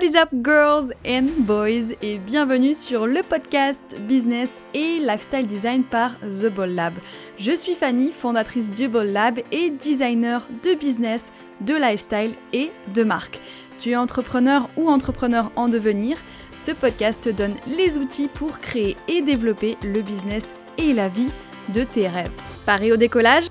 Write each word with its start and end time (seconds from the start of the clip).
What 0.00 0.06
is 0.06 0.16
up 0.16 0.30
girls 0.42 0.92
and 1.06 1.26
boys? 1.40 1.94
Et 2.00 2.16
bienvenue 2.16 2.72
sur 2.72 3.06
le 3.06 3.22
podcast 3.22 3.98
Business 4.08 4.62
et 4.72 4.98
Lifestyle 4.98 5.46
Design 5.46 5.84
par 5.84 6.18
The 6.20 6.46
Ball 6.46 6.70
Lab. 6.70 6.94
Je 7.38 7.54
suis 7.54 7.74
Fanny, 7.74 8.10
fondatrice 8.10 8.72
du 8.72 8.88
Ball 8.88 9.08
Lab 9.08 9.40
et 9.52 9.68
designer 9.68 10.48
de 10.62 10.72
business, 10.72 11.30
de 11.60 11.74
lifestyle 11.74 12.34
et 12.54 12.72
de 12.94 13.04
marque. 13.04 13.42
Tu 13.78 13.90
es 13.90 13.96
entrepreneur 13.96 14.70
ou 14.78 14.88
entrepreneur 14.88 15.52
en 15.54 15.68
devenir, 15.68 16.16
ce 16.54 16.72
podcast 16.72 17.24
te 17.24 17.28
donne 17.28 17.56
les 17.66 17.98
outils 17.98 18.28
pour 18.28 18.58
créer 18.58 18.96
et 19.06 19.20
développer 19.20 19.76
le 19.82 20.00
business 20.00 20.54
et 20.78 20.94
la 20.94 21.08
vie 21.08 21.28
de 21.74 21.84
tes 21.84 22.08
rêves. 22.08 22.32
Paris 22.64 22.90
au 22.90 22.96
décollage? 22.96 23.49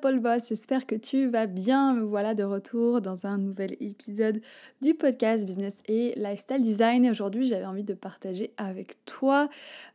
Paul 0.00 0.20
Boss 0.20 0.50
J'espère 0.50 0.86
que 0.86 0.94
tu 0.94 1.26
vas 1.26 1.46
bien. 1.46 1.92
Me 1.92 2.02
voilà 2.02 2.34
de 2.34 2.44
retour 2.44 3.00
dans 3.00 3.26
un 3.26 3.36
nouvel 3.36 3.72
épisode 3.80 4.40
du 4.80 4.94
podcast 4.94 5.44
Business 5.44 5.74
et 5.86 6.12
Lifestyle 6.16 6.62
Design. 6.62 7.10
Aujourd'hui, 7.10 7.46
j'avais 7.46 7.64
envie 7.64 7.82
de 7.82 7.92
partager 7.92 8.52
avec 8.58 9.04
toi 9.06 9.48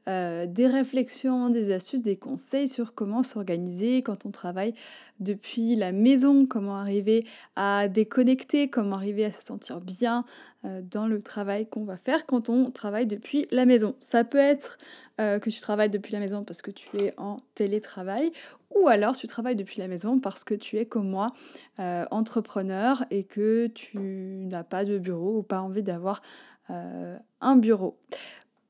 euh, 0.10 0.46
des 0.46 0.68
réflexions, 0.68 1.50
des 1.50 1.72
astuces, 1.72 2.02
des 2.02 2.18
conseils 2.18 2.68
sur 2.68 2.94
comment 2.94 3.24
s'organiser 3.24 4.02
quand 4.02 4.26
on 4.26 4.32
travaille 4.32 4.74
depuis 5.22 5.78
la 5.78 5.94
maison, 5.94 6.46
comment 6.46 6.76
arriver 6.76 7.26
à 7.56 7.88
déconnecter, 7.88 8.70
comment 8.70 8.98
arriver 8.98 9.24
à 9.24 9.32
se 9.32 9.46
sentir 9.46 9.80
bien 9.80 10.26
euh, 10.66 10.82
dans 10.84 11.08
le 11.08 11.22
travail 11.22 11.66
qu'on 11.66 11.86
va 11.86 11.98
faire 11.98 12.26
quand 12.26 12.50
on 12.50 12.72
travaille 12.72 13.08
depuis 13.08 13.48
la 13.52 13.66
maison. 13.66 13.96
Ça 14.00 14.26
peut 14.26 14.38
être 14.38 14.78
euh, 15.20 15.40
que 15.40 15.50
tu 15.50 15.60
travailles 15.60 15.90
depuis 15.90 16.14
la 16.14 16.20
maison 16.20 16.44
parce 16.44 16.62
que 16.62 16.72
tu 16.72 16.88
es 16.98 17.14
en 17.18 17.40
télétravail 17.56 18.32
ou 18.76 18.88
alors 18.88 19.16
tu 19.16 19.28
travailles 19.28 19.56
depuis 19.56 19.80
la 19.80 19.88
maison 19.88 20.20
parce 20.20 20.44
que 20.44 20.54
tu 20.54 20.78
es 20.78 20.86
comme 20.86 21.10
moi 21.10 21.34
euh, 21.80 22.06
entrepreneur 22.12 23.06
et 23.12 23.24
que 23.24 23.68
tu 23.68 23.98
n'as 23.98 24.64
pas 24.64 24.86
de 24.86 24.98
bureau 24.98 25.40
ou 25.40 25.44
pas 25.44 25.62
envie 25.62 25.84
d'avoir 25.84 26.22
euh, 26.70 27.18
un 27.42 27.56
bureau. 27.58 27.98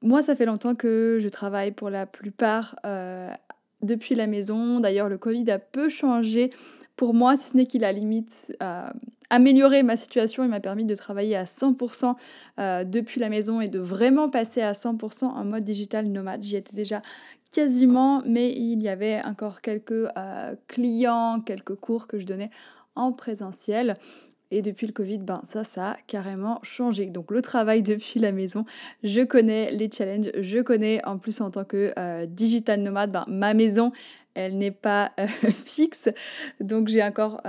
Moi, 0.02 0.24
ça 0.24 0.36
fait 0.36 0.46
longtemps 0.46 0.74
que 0.74 1.20
je 1.22 1.30
travaille 1.30 1.72
pour 1.72 1.92
la 1.92 2.08
plupart 2.08 2.76
euh, 2.86 3.30
depuis 3.84 4.16
la 4.16 4.26
maison. 4.26 4.80
D'ailleurs, 4.80 5.10
le 5.10 5.20
Covid 5.20 5.50
a 5.52 5.60
peu 5.60 5.90
changé 5.90 6.50
pour 6.96 7.14
moi, 7.14 7.38
si 7.38 7.50
ce 7.50 7.58
n'est 7.58 7.68
qu'il 7.68 7.84
a 7.84 7.92
limite 7.92 8.56
amélioré 9.32 9.82
ma 9.82 9.98
situation. 9.98 10.44
Il 10.44 10.50
m'a 10.50 10.60
permis 10.60 10.86
de 10.86 10.94
travailler 10.94 11.36
à 11.36 11.46
100% 11.46 12.16
depuis 12.86 13.20
la 13.20 13.30
maison 13.30 13.62
et 13.62 13.70
de 13.70 13.80
vraiment 13.80 14.30
passer 14.30 14.62
à 14.62 14.74
100% 14.74 15.26
en 15.26 15.46
mode 15.46 15.64
digital 15.64 16.08
nomade. 16.08 16.44
J'y 16.44 16.58
étais 16.58 16.76
déjà 16.76 17.02
quasiment, 17.52 18.24
mais 18.26 18.52
il 18.52 18.82
y 18.82 18.90
avait 18.90 19.22
encore 19.24 19.62
quelques 19.62 19.92
euh, 19.92 20.56
clients, 20.68 21.42
quelques 21.46 21.76
cours 21.76 22.08
que 22.08 22.18
je 22.18 22.26
donnais 22.26 22.50
en 22.96 23.12
présentiel. 23.12 23.96
Et 24.54 24.62
depuis 24.62 24.86
le 24.86 24.92
Covid, 24.92 25.20
ben 25.20 25.42
ça, 25.46 25.64
ça 25.64 25.92
a 25.92 25.98
carrément 26.08 26.60
changé. 26.62 27.06
Donc 27.06 27.32
le 27.32 27.42
travail 27.42 27.84
depuis 27.84 28.20
la 28.20 28.34
maison, 28.34 28.66
je 29.02 29.22
connais 29.22 29.72
les 29.72 29.90
challenges, 29.90 30.32
je 30.38 30.60
connais 30.60 31.06
en 31.06 31.18
plus 31.18 31.40
en 31.40 31.52
tant 31.52 31.64
que 31.64 31.94
euh, 31.98 32.26
digital 32.26 32.82
nomade, 32.82 33.12
ben, 33.12 33.24
ma 33.30 33.54
maison, 33.54 33.94
elle 34.34 34.58
n'est 34.58 34.72
pas 34.72 35.12
euh, 35.20 35.28
fixe. 35.66 36.10
Donc 36.60 36.90
j'ai 36.90 37.02
encore 37.02 37.40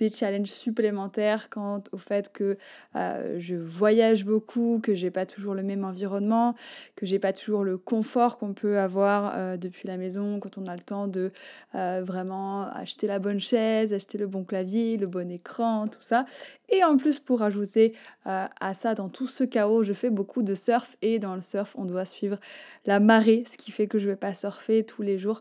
des 0.00 0.08
challenges 0.08 0.48
supplémentaires 0.48 1.50
quant 1.50 1.82
au 1.92 1.98
fait 1.98 2.32
que 2.32 2.56
euh, 2.96 3.36
je 3.38 3.54
voyage 3.54 4.24
beaucoup, 4.24 4.80
que 4.82 4.94
j'ai 4.94 5.10
pas 5.10 5.26
toujours 5.26 5.54
le 5.54 5.62
même 5.62 5.84
environnement, 5.84 6.54
que 6.96 7.04
j'ai 7.04 7.18
pas 7.18 7.34
toujours 7.34 7.64
le 7.64 7.76
confort 7.76 8.38
qu'on 8.38 8.54
peut 8.54 8.78
avoir 8.78 9.34
euh, 9.36 9.56
depuis 9.58 9.86
la 9.86 9.98
maison 9.98 10.40
quand 10.40 10.56
on 10.56 10.64
a 10.66 10.74
le 10.74 10.82
temps 10.82 11.06
de 11.06 11.32
euh, 11.74 12.02
vraiment 12.02 12.62
acheter 12.62 13.06
la 13.06 13.18
bonne 13.18 13.40
chaise, 13.40 13.92
acheter 13.92 14.16
le 14.16 14.26
bon 14.26 14.42
clavier, 14.42 14.96
le 14.96 15.06
bon 15.06 15.30
écran, 15.30 15.86
tout 15.86 16.00
ça. 16.00 16.24
Et 16.70 16.82
en 16.82 16.96
plus, 16.96 17.18
pour 17.18 17.42
ajouter 17.42 17.94
à 18.24 18.74
ça, 18.74 18.94
dans 18.94 19.08
tout 19.08 19.26
ce 19.26 19.42
chaos, 19.42 19.82
je 19.82 19.92
fais 19.92 20.08
beaucoup 20.08 20.42
de 20.42 20.54
surf 20.54 20.96
et 21.02 21.18
dans 21.18 21.34
le 21.34 21.40
surf, 21.40 21.74
on 21.76 21.84
doit 21.84 22.04
suivre 22.04 22.38
la 22.86 23.00
marée, 23.00 23.42
ce 23.50 23.56
qui 23.56 23.72
fait 23.72 23.88
que 23.88 23.98
je 23.98 24.08
vais 24.08 24.14
pas 24.14 24.34
surfer 24.34 24.84
tous 24.84 25.02
les 25.02 25.18
jours. 25.18 25.40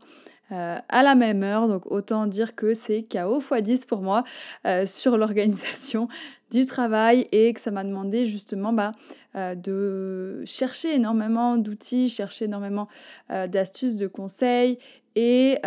Euh, 0.52 0.78
à 0.90 1.04
la 1.04 1.14
même 1.14 1.44
heure. 1.44 1.68
Donc 1.68 1.92
autant 1.92 2.26
dire 2.26 2.56
que 2.56 2.74
c'est 2.74 3.04
chaos 3.04 3.40
x 3.40 3.62
10 3.62 3.86
pour 3.86 4.02
moi 4.02 4.24
euh, 4.66 4.88
sur 4.88 5.18
l'organisation 5.18 6.08
du 6.52 6.66
travail 6.66 7.28
et 7.32 7.54
que 7.54 7.60
ça 7.60 7.70
m'a 7.70 7.84
demandé 7.84 8.26
justement 8.26 8.74
bah, 8.74 8.94
euh, 9.36 9.54
de 9.54 10.44
chercher 10.46 10.96
énormément 10.96 11.58
d'outils, 11.58 12.10
chercher 12.10 12.46
énormément 12.46 12.88
d'astuces, 13.30 13.96
de 13.96 14.08
conseils 14.08 14.80
et 15.16 15.60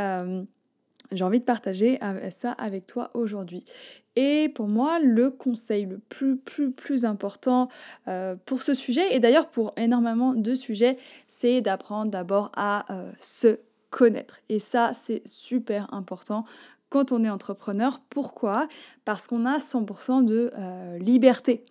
j'ai 1.13 1.25
envie 1.25 1.41
de 1.41 1.45
partager 1.45 2.01
ça 2.37 2.53
avec 2.53 2.87
toi 2.87 3.11
aujourd'hui. 3.15 3.65
Et 4.17 4.49
pour 4.49 4.67
moi, 4.67 4.99
le 4.99 5.31
conseil 5.31 5.85
le 5.85 5.99
plus, 5.99 6.39
plus, 6.39 6.73
plus 6.73 7.05
important 7.05 7.69
pour 8.47 8.63
ce 8.63 8.73
sujet, 8.73 9.15
et 9.15 9.21
d'ailleurs 9.21 9.51
pour 9.51 9.73
énormément 9.77 10.33
de 10.33 10.55
sujets, 10.55 10.97
c'est 11.29 11.61
d'apprendre 11.61 12.11
d'abord 12.11 12.51
à 12.57 12.87
se 13.21 13.59
connaître. 13.93 14.39
Et 14.49 14.59
ça, 14.59 14.93
c'est 14.95 15.23
super 15.29 15.93
important 15.95 16.45
quand 16.89 17.13
on 17.13 17.23
est 17.23 17.31
entrepreneur. 17.31 18.01
Pourquoi? 18.11 18.67
Parce 19.05 19.29
qu'on 19.29 19.47
a 19.47 19.59
100% 19.59 20.25
de 20.25 20.51
euh, 20.59 20.99
liberté. 20.99 21.63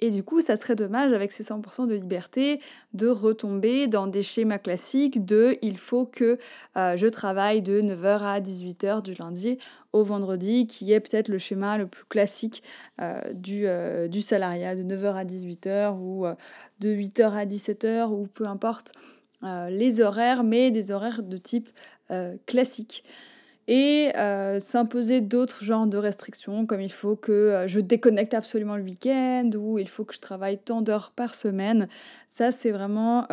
Et 0.00 0.10
du 0.10 0.24
coup, 0.24 0.40
ça 0.40 0.56
serait 0.56 0.74
dommage 0.74 1.12
avec 1.12 1.30
ces 1.30 1.44
100% 1.44 1.86
de 1.86 1.94
liberté 1.94 2.60
de 2.92 3.06
retomber 3.06 3.86
dans 3.86 4.08
des 4.08 4.22
schémas 4.22 4.58
classiques 4.58 5.24
de 5.24 5.56
il 5.62 5.76
faut 5.76 6.06
que 6.06 6.38
euh, 6.76 6.96
je 6.96 7.06
travaille 7.06 7.62
de 7.62 7.80
9h 7.80 8.22
à 8.22 8.40
18h 8.40 9.02
du 9.02 9.14
lundi 9.14 9.58
au 9.92 10.02
vendredi, 10.02 10.66
qui 10.66 10.92
est 10.92 10.98
peut-être 10.98 11.28
le 11.28 11.38
schéma 11.38 11.78
le 11.78 11.86
plus 11.86 12.04
classique 12.04 12.64
euh, 13.00 13.20
du, 13.32 13.66
du 14.08 14.22
salariat, 14.22 14.74
de 14.74 14.82
9h 14.82 15.14
à 15.14 15.24
18h 15.24 15.96
ou 16.00 16.26
de 16.80 16.88
8h 16.88 17.32
à 17.32 17.46
17h 17.46 18.10
ou 18.10 18.26
peu 18.26 18.46
importe. 18.46 18.92
Euh, 19.44 19.70
les 19.70 20.00
horaires, 20.00 20.44
mais 20.44 20.70
des 20.70 20.90
horaires 20.90 21.22
de 21.22 21.36
type 21.36 21.70
euh, 22.10 22.36
classique. 22.46 23.04
Et 23.68 24.10
euh, 24.16 24.58
s'imposer 24.60 25.20
d'autres 25.20 25.64
genres 25.64 25.86
de 25.86 25.96
restrictions, 25.96 26.66
comme 26.66 26.80
il 26.80 26.92
faut 26.92 27.16
que 27.16 27.64
je 27.66 27.80
déconnecte 27.80 28.34
absolument 28.34 28.76
le 28.76 28.82
week-end, 28.82 29.50
ou 29.56 29.78
il 29.78 29.88
faut 29.88 30.04
que 30.04 30.14
je 30.14 30.20
travaille 30.20 30.58
tant 30.58 30.82
d'heures 30.82 31.12
par 31.14 31.34
semaine. 31.34 31.88
Ça, 32.28 32.50
c'est 32.50 32.72
vraiment 32.72 33.26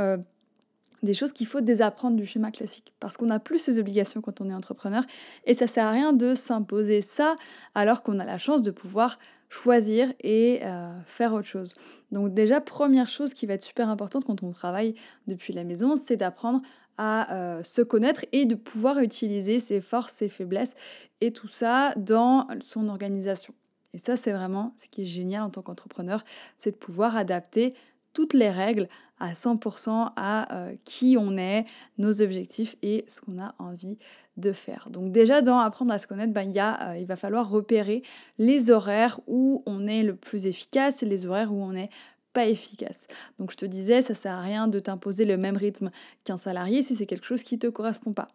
des 1.04 1.14
choses 1.14 1.32
qu'il 1.32 1.48
faut 1.48 1.62
désapprendre 1.62 2.18
du 2.18 2.26
schéma 2.26 2.52
classique 2.52 2.94
parce 3.00 3.18
qu'on 3.18 3.28
n'a 3.28 3.40
plus 3.40 3.58
ces 3.58 3.80
obligations 3.80 4.22
quand 4.22 4.42
on 4.42 4.50
est 4.50 4.54
entrepreneur 4.54 5.04
et 5.46 5.54
ça 5.54 5.68
sert 5.68 5.86
à 5.86 5.92
rien 5.92 6.14
de 6.14 6.36
s'imposer 6.36 7.02
ça 7.02 7.36
alors 7.74 8.04
qu'on 8.04 8.20
a 8.20 8.26
la 8.26 8.38
chance 8.38 8.64
de 8.64 8.72
pouvoir 8.72 9.18
choisir 9.50 10.14
et 10.22 10.62
euh, 10.64 10.92
faire 11.06 11.34
autre 11.34 11.48
chose. 11.48 11.74
Donc 12.12 12.34
déjà, 12.34 12.62
première 12.62 13.08
chose 13.08 13.34
qui 13.34 13.46
va 13.46 13.56
être 13.56 13.64
super 13.64 13.90
importante 13.90 14.26
quand 14.26 14.44
on 14.44 14.52
travaille 14.52 14.96
depuis 15.28 15.54
la 15.54 15.64
maison, 15.64 15.96
c'est 15.96 16.18
d'apprendre 16.18 16.62
à 16.98 17.34
euh, 17.34 17.64
se 17.64 17.82
connaître 17.82 18.26
et 18.32 18.46
de 18.46 18.56
pouvoir 18.56 19.00
utiliser 19.00 19.60
ses 19.60 19.82
forces, 19.82 20.14
ses 20.14 20.30
faiblesses 20.30 20.76
et 21.22 21.32
tout 21.32 21.48
ça 21.48 21.94
dans 21.96 22.48
son 22.60 22.88
organisation. 22.88 23.54
Et 23.94 23.98
ça, 23.98 24.16
c'est 24.16 24.32
vraiment 24.32 24.76
ce 24.84 24.88
qui 24.90 25.02
est 25.02 25.06
génial 25.06 25.42
en 25.44 25.50
tant 25.50 25.62
qu'entrepreneur, 25.62 26.24
c'est 26.58 26.72
de 26.72 26.76
pouvoir 26.76 27.16
adapter 27.16 27.74
toutes 28.14 28.34
les 28.34 28.50
règles 28.50 28.88
à 29.20 29.34
100% 29.34 30.12
à 30.16 30.56
euh, 30.56 30.76
qui 30.86 31.18
on 31.20 31.38
est, 31.38 31.66
nos 31.98 32.22
objectifs 32.22 32.76
et 32.82 33.06
ce 33.08 33.22
qu'on 33.22 33.42
a 33.42 33.54
envie 33.60 33.98
de 34.38 34.52
faire. 34.52 34.90
Donc 34.90 35.12
déjà 35.12 35.42
dans 35.42 35.60
apprendre 35.60 35.92
à 35.92 36.00
se 36.00 36.08
connaître, 36.08 36.34
ben, 36.34 36.50
y 36.50 36.60
euh, 36.60 36.98
il 36.98 37.06
va 37.06 37.16
falloir 37.16 37.50
repérer 37.50 38.02
les 38.38 38.72
horaires 38.72 39.20
où 39.28 39.64
on 39.66 39.88
est 39.88 40.04
le 40.04 40.16
plus 40.16 40.46
efficace 40.46 41.04
et 41.04 41.06
les 41.06 41.26
horaires 41.26 41.54
où 41.54 41.62
on 41.62 41.72
n'est 41.72 41.90
pas 42.34 42.46
efficace. 42.46 43.08
Donc 43.38 43.52
je 43.52 43.58
te 43.58 43.66
disais, 43.66 44.02
ça 44.02 44.14
sert 44.14 44.34
à 44.34 44.42
rien 44.42 44.68
de 44.68 44.80
t'imposer 44.80 45.26
le 45.26 45.38
même 45.38 45.58
rythme 45.58 45.90
qu'un 46.24 46.38
salarié 46.38 46.82
si 46.82 46.96
c'est 46.96 47.06
quelque 47.06 47.26
chose 47.26 47.44
qui 47.44 47.56
ne 47.56 47.60
te 47.60 47.68
correspond 47.68 48.14
pas. 48.14 48.28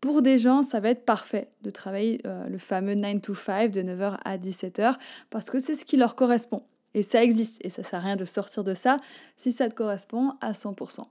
Pour 0.00 0.20
des 0.20 0.36
gens, 0.38 0.64
ça 0.64 0.80
va 0.80 0.90
être 0.90 1.04
parfait 1.04 1.48
de 1.62 1.70
travailler 1.70 2.20
euh, 2.26 2.48
le 2.48 2.58
fameux 2.58 2.94
9 2.94 3.20
to 3.20 3.34
5 3.34 3.70
de 3.70 3.82
9h 3.82 4.18
à 4.24 4.36
17h 4.36 4.96
parce 5.30 5.44
que 5.48 5.60
c'est 5.60 5.74
ce 5.74 5.84
qui 5.84 5.96
leur 5.96 6.16
correspond. 6.16 6.62
Et 6.94 7.02
ça 7.02 7.22
existe, 7.22 7.56
et 7.60 7.70
ça 7.70 7.82
sert 7.82 8.00
à 8.00 8.02
rien 8.02 8.16
de 8.16 8.24
sortir 8.24 8.64
de 8.64 8.74
ça 8.74 8.98
si 9.36 9.52
ça 9.52 9.68
te 9.68 9.74
correspond 9.74 10.32
à 10.40 10.52
100%. 10.52 11.04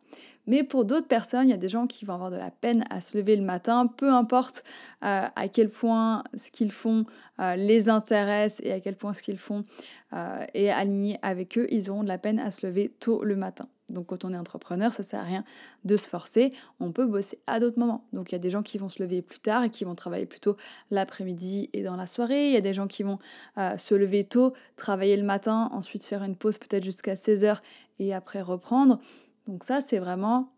Mais 0.48 0.64
pour 0.64 0.86
d'autres 0.86 1.08
personnes, 1.08 1.48
il 1.48 1.52
y 1.52 1.54
a 1.54 1.58
des 1.58 1.70
gens 1.70 1.88
qui 1.88 2.06
vont 2.06 2.14
avoir 2.14 2.32
de 2.32 2.38
la 2.38 2.52
peine 2.52 2.84
à 2.90 3.00
se 3.00 3.18
lever 3.18 3.36
le 3.36 3.44
matin, 3.44 3.88
peu 3.88 4.12
importe 4.12 4.64
euh, 5.04 5.28
à 5.36 5.48
quel 5.48 5.70
point 5.70 6.24
ce 6.34 6.50
qu'ils 6.52 6.72
font 6.72 7.06
euh, 7.40 7.56
les 7.56 7.90
intéresse 7.90 8.60
et 8.64 8.72
à 8.72 8.80
quel 8.80 8.96
point 8.96 9.14
ce 9.14 9.22
qu'ils 9.22 9.38
font 9.38 9.66
euh, 10.14 10.44
est 10.54 10.70
aligné 10.70 11.20
avec 11.22 11.58
eux, 11.58 11.68
ils 11.70 11.90
auront 11.90 12.04
de 12.04 12.08
la 12.08 12.18
peine 12.18 12.40
à 12.40 12.52
se 12.52 12.66
lever 12.66 12.90
tôt 12.90 13.24
le 13.24 13.36
matin. 13.36 13.68
Donc 13.92 14.08
quand 14.08 14.26
on 14.26 14.34
est 14.34 14.38
entrepreneur, 14.38 14.92
ça 14.92 15.04
sert 15.04 15.20
à 15.20 15.24
rien 15.24 15.44
de 15.86 15.98
se 15.98 16.08
forcer. 16.08 16.52
On 16.80 16.92
peut 16.92 17.06
bosser 17.06 17.40
à 17.48 17.60
d'autres 17.60 17.80
moments. 17.80 18.06
Donc 18.14 18.32
il 18.32 18.36
y 18.36 18.36
a 18.36 18.40
des 18.40 18.50
gens 18.50 18.64
qui 18.64 18.78
vont 18.78 18.90
se 18.90 19.02
lever 19.02 19.22
plus 19.22 19.40
tard 19.40 19.64
et 19.64 19.70
qui 19.70 19.84
vont 19.84 19.96
travailler 19.96 20.26
plutôt 20.26 20.58
l'après-midi 20.90 21.70
et 21.74 21.84
dans 21.84 21.96
la 21.96 22.08
soirée. 22.08 22.48
Il 22.48 22.54
y 22.54 22.58
a 22.58 22.62
des 22.62 22.74
gens 22.74 22.88
qui 22.88 23.04
vont 23.04 23.20
euh, 23.58 23.78
se 23.78 23.94
lever 23.96 24.24
tôt, 24.24 24.54
travailler 24.76 25.18
le 25.18 25.24
matin, 25.24 25.70
ensuite 25.72 26.04
faire 26.04 26.24
une 26.24 26.36
pause 26.36 26.58
peut-être 26.58 26.84
jusqu'à 26.84 27.16
16h 27.16 27.60
et 28.00 28.14
après 28.14 28.42
reprendre. 28.42 29.00
Donc 29.48 29.64
ça, 29.64 29.82
c'est 29.82 30.00
vraiment 30.00 30.52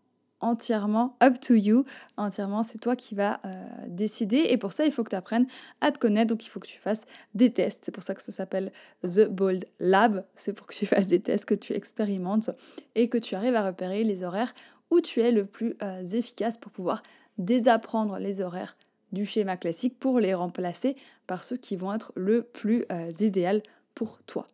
entièrement 0.44 1.16
up 1.22 1.40
to 1.40 1.54
you. 1.54 1.84
Entièrement, 2.16 2.62
c'est 2.62 2.78
toi 2.78 2.94
qui 2.94 3.14
vas 3.14 3.40
décider. 3.88 4.46
Et 4.50 4.58
pour 4.58 4.72
ça, 4.72 4.84
il 4.84 4.92
faut 4.92 5.02
que 5.02 5.10
tu 5.10 5.16
apprennes 5.16 5.46
à 5.80 5.90
te 5.90 5.98
connaître. 5.98 6.28
Donc, 6.28 6.44
il 6.44 6.48
faut 6.48 6.60
que 6.60 6.66
tu 6.66 6.78
fasses 6.78 7.02
des 7.34 7.50
tests. 7.50 7.82
C'est 7.84 7.92
pour 7.92 8.02
ça 8.02 8.14
que 8.14 8.22
ça 8.22 8.30
s'appelle 8.30 8.70
The 9.02 9.28
Bold 9.28 9.64
Lab. 9.80 10.24
C'est 10.36 10.52
pour 10.52 10.66
que 10.66 10.74
tu 10.74 10.86
fasses 10.86 11.06
des 11.06 11.20
tests, 11.20 11.46
que 11.46 11.54
tu 11.54 11.72
expérimentes 11.72 12.50
et 12.94 13.08
que 13.08 13.18
tu 13.18 13.34
arrives 13.34 13.56
à 13.56 13.66
repérer 13.66 14.04
les 14.04 14.22
horaires 14.22 14.54
où 14.90 15.00
tu 15.00 15.20
es 15.20 15.32
le 15.32 15.46
plus 15.46 15.74
efficace 16.12 16.58
pour 16.58 16.70
pouvoir 16.70 17.02
désapprendre 17.38 18.18
les 18.18 18.40
horaires 18.40 18.76
du 19.12 19.24
schéma 19.24 19.56
classique 19.56 19.98
pour 19.98 20.20
les 20.20 20.34
remplacer 20.34 20.94
par 21.26 21.42
ceux 21.42 21.56
qui 21.56 21.74
vont 21.74 21.92
être 21.92 22.12
le 22.14 22.42
plus 22.42 22.84
idéal 23.18 23.62
pour 23.94 24.18
toi. 24.26 24.46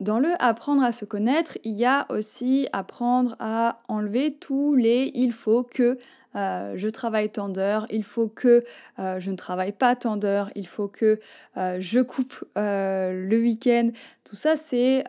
Dans 0.00 0.18
le 0.18 0.30
apprendre 0.40 0.82
à 0.82 0.90
se 0.90 1.04
connaître, 1.04 1.56
il 1.62 1.74
y 1.74 1.84
a 1.84 2.06
aussi 2.10 2.68
apprendre 2.72 3.36
à 3.38 3.80
enlever 3.88 4.34
tous 4.34 4.74
les 4.74 5.12
il 5.14 5.32
faut 5.32 5.62
que 5.62 5.98
euh, 6.36 6.72
je 6.76 6.88
travaille 6.88 7.30
tant 7.30 7.48
d'heures, 7.48 7.86
il 7.90 8.02
faut 8.02 8.28
que 8.28 8.64
euh, 8.98 9.20
je 9.20 9.30
ne 9.30 9.36
travaille 9.36 9.72
pas 9.72 9.94
tant 9.94 10.16
d'heures, 10.16 10.50
il 10.56 10.66
faut 10.66 10.88
que 10.88 11.20
euh, 11.56 11.76
je 11.78 12.00
coupe 12.00 12.44
le 12.56 13.36
week-end. 13.38 13.90
Tout 14.24 14.36
ça, 14.36 14.56
c'est 14.56 15.04